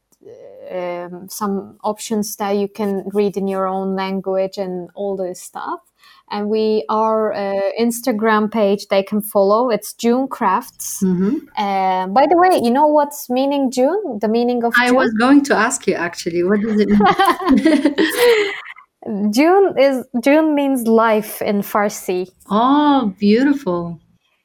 um, 0.70 1.28
some 1.28 1.78
options 1.84 2.36
that 2.36 2.52
you 2.52 2.68
can 2.68 3.04
read 3.12 3.36
in 3.36 3.48
your 3.48 3.66
own 3.66 3.94
language 3.94 4.58
and 4.58 4.90
all 4.94 5.16
this 5.16 5.40
stuff. 5.40 5.80
And 6.28 6.48
we 6.48 6.84
our 6.88 7.32
uh, 7.32 7.70
Instagram 7.80 8.50
page 8.50 8.88
they 8.88 9.02
can 9.02 9.20
follow. 9.20 9.70
It's 9.70 9.92
June 9.92 10.26
Crafts. 10.26 11.02
Mm-hmm. 11.02 11.36
Uh, 11.56 12.08
by 12.08 12.26
the 12.26 12.36
way, 12.36 12.60
you 12.60 12.70
know 12.70 12.88
what's 12.88 13.30
meaning 13.30 13.70
June? 13.70 14.18
The 14.20 14.28
meaning 14.28 14.64
of 14.64 14.74
I 14.76 14.88
June? 14.88 14.96
was 14.96 15.12
going 15.12 15.44
to 15.44 15.54
ask 15.54 15.86
you 15.86 15.94
actually. 15.94 16.42
What 16.42 16.62
does 16.62 16.80
it 16.80 16.88
mean? 16.88 18.52
June 19.32 19.78
is 19.78 20.04
June 20.20 20.56
means 20.56 20.88
life 20.88 21.40
in 21.42 21.62
Farsi. 21.62 22.28
Oh, 22.50 23.14
beautiful. 23.20 24.00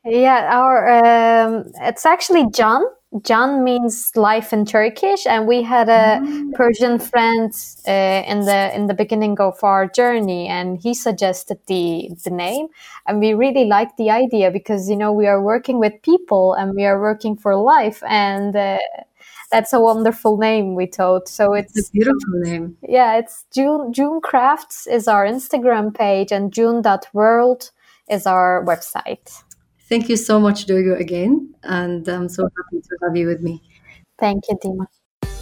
Yeah, 0.05 0.49
our 0.51 0.87
um, 0.87 1.71
it's 1.81 2.05
actually 2.05 2.47
John 2.51 2.83
Jan 3.23 3.65
means 3.65 4.15
life 4.15 4.53
in 4.53 4.65
Turkish, 4.65 5.25
and 5.27 5.45
we 5.45 5.63
had 5.63 5.89
a 5.89 6.21
mm. 6.21 6.53
Persian 6.53 6.97
friend 6.97 7.51
uh, 7.85 7.91
in 8.25 8.45
the 8.45 8.73
in 8.73 8.87
the 8.87 8.93
beginning 8.93 9.37
of 9.41 9.61
our 9.63 9.85
journey, 9.85 10.47
and 10.47 10.81
he 10.81 10.93
suggested 10.93 11.59
the 11.67 12.09
the 12.23 12.29
name, 12.29 12.67
and 13.05 13.19
we 13.19 13.33
really 13.33 13.65
liked 13.65 13.97
the 13.97 14.09
idea 14.09 14.49
because 14.49 14.89
you 14.89 14.95
know 14.95 15.11
we 15.11 15.27
are 15.27 15.41
working 15.41 15.77
with 15.77 16.01
people 16.03 16.53
and 16.53 16.73
we 16.73 16.85
are 16.85 17.01
working 17.01 17.35
for 17.35 17.53
life, 17.57 18.01
and 18.07 18.55
uh, 18.55 18.79
that's 19.51 19.73
a 19.73 19.81
wonderful 19.81 20.37
name 20.37 20.75
we 20.75 20.85
thought. 20.85 21.27
So 21.27 21.53
it's, 21.53 21.75
it's 21.75 21.89
a 21.89 21.91
beautiful 21.91 22.39
name. 22.39 22.77
Yeah, 22.87 23.17
it's 23.17 23.43
June 23.53 23.91
June 23.91 24.21
Crafts 24.21 24.87
is 24.87 25.09
our 25.09 25.25
Instagram 25.25 25.93
page, 25.93 26.31
and 26.31 26.53
June.world 26.53 27.71
is 28.09 28.25
our 28.25 28.63
website. 28.65 29.43
Thank 29.91 30.07
you 30.07 30.15
so 30.15 30.39
much, 30.39 30.67
Duygu, 30.67 30.97
again. 30.97 31.53
And 31.63 32.07
I'm 32.07 32.29
so 32.29 32.43
happy 32.43 32.81
to 32.81 32.97
have 33.03 33.17
you 33.17 33.27
with 33.27 33.41
me. 33.41 33.61
Thank 34.17 34.45
you, 34.47 34.57
Dima. 34.63 34.85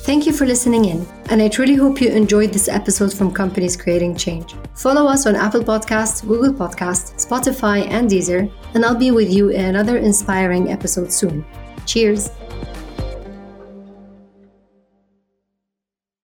Thank 0.07 0.25
you 0.25 0.33
for 0.33 0.47
listening 0.47 0.85
in, 0.85 1.05
and 1.29 1.39
I 1.39 1.49
truly 1.49 1.75
hope 1.75 2.01
you 2.01 2.09
enjoyed 2.09 2.51
this 2.51 2.67
episode 2.67 3.13
from 3.13 3.31
Companies 3.31 3.77
Creating 3.77 4.15
Change. 4.15 4.55
Follow 4.73 5.05
us 5.05 5.27
on 5.27 5.35
Apple 5.35 5.61
Podcasts, 5.61 6.27
Google 6.27 6.51
Podcasts, 6.51 7.13
Spotify, 7.23 7.85
and 7.89 8.09
Deezer, 8.09 8.51
and 8.73 8.83
I'll 8.83 8.95
be 8.95 9.11
with 9.11 9.31
you 9.31 9.49
in 9.49 9.65
another 9.65 9.97
inspiring 9.97 10.71
episode 10.71 11.13
soon. 11.13 11.45
Cheers! 11.85 12.31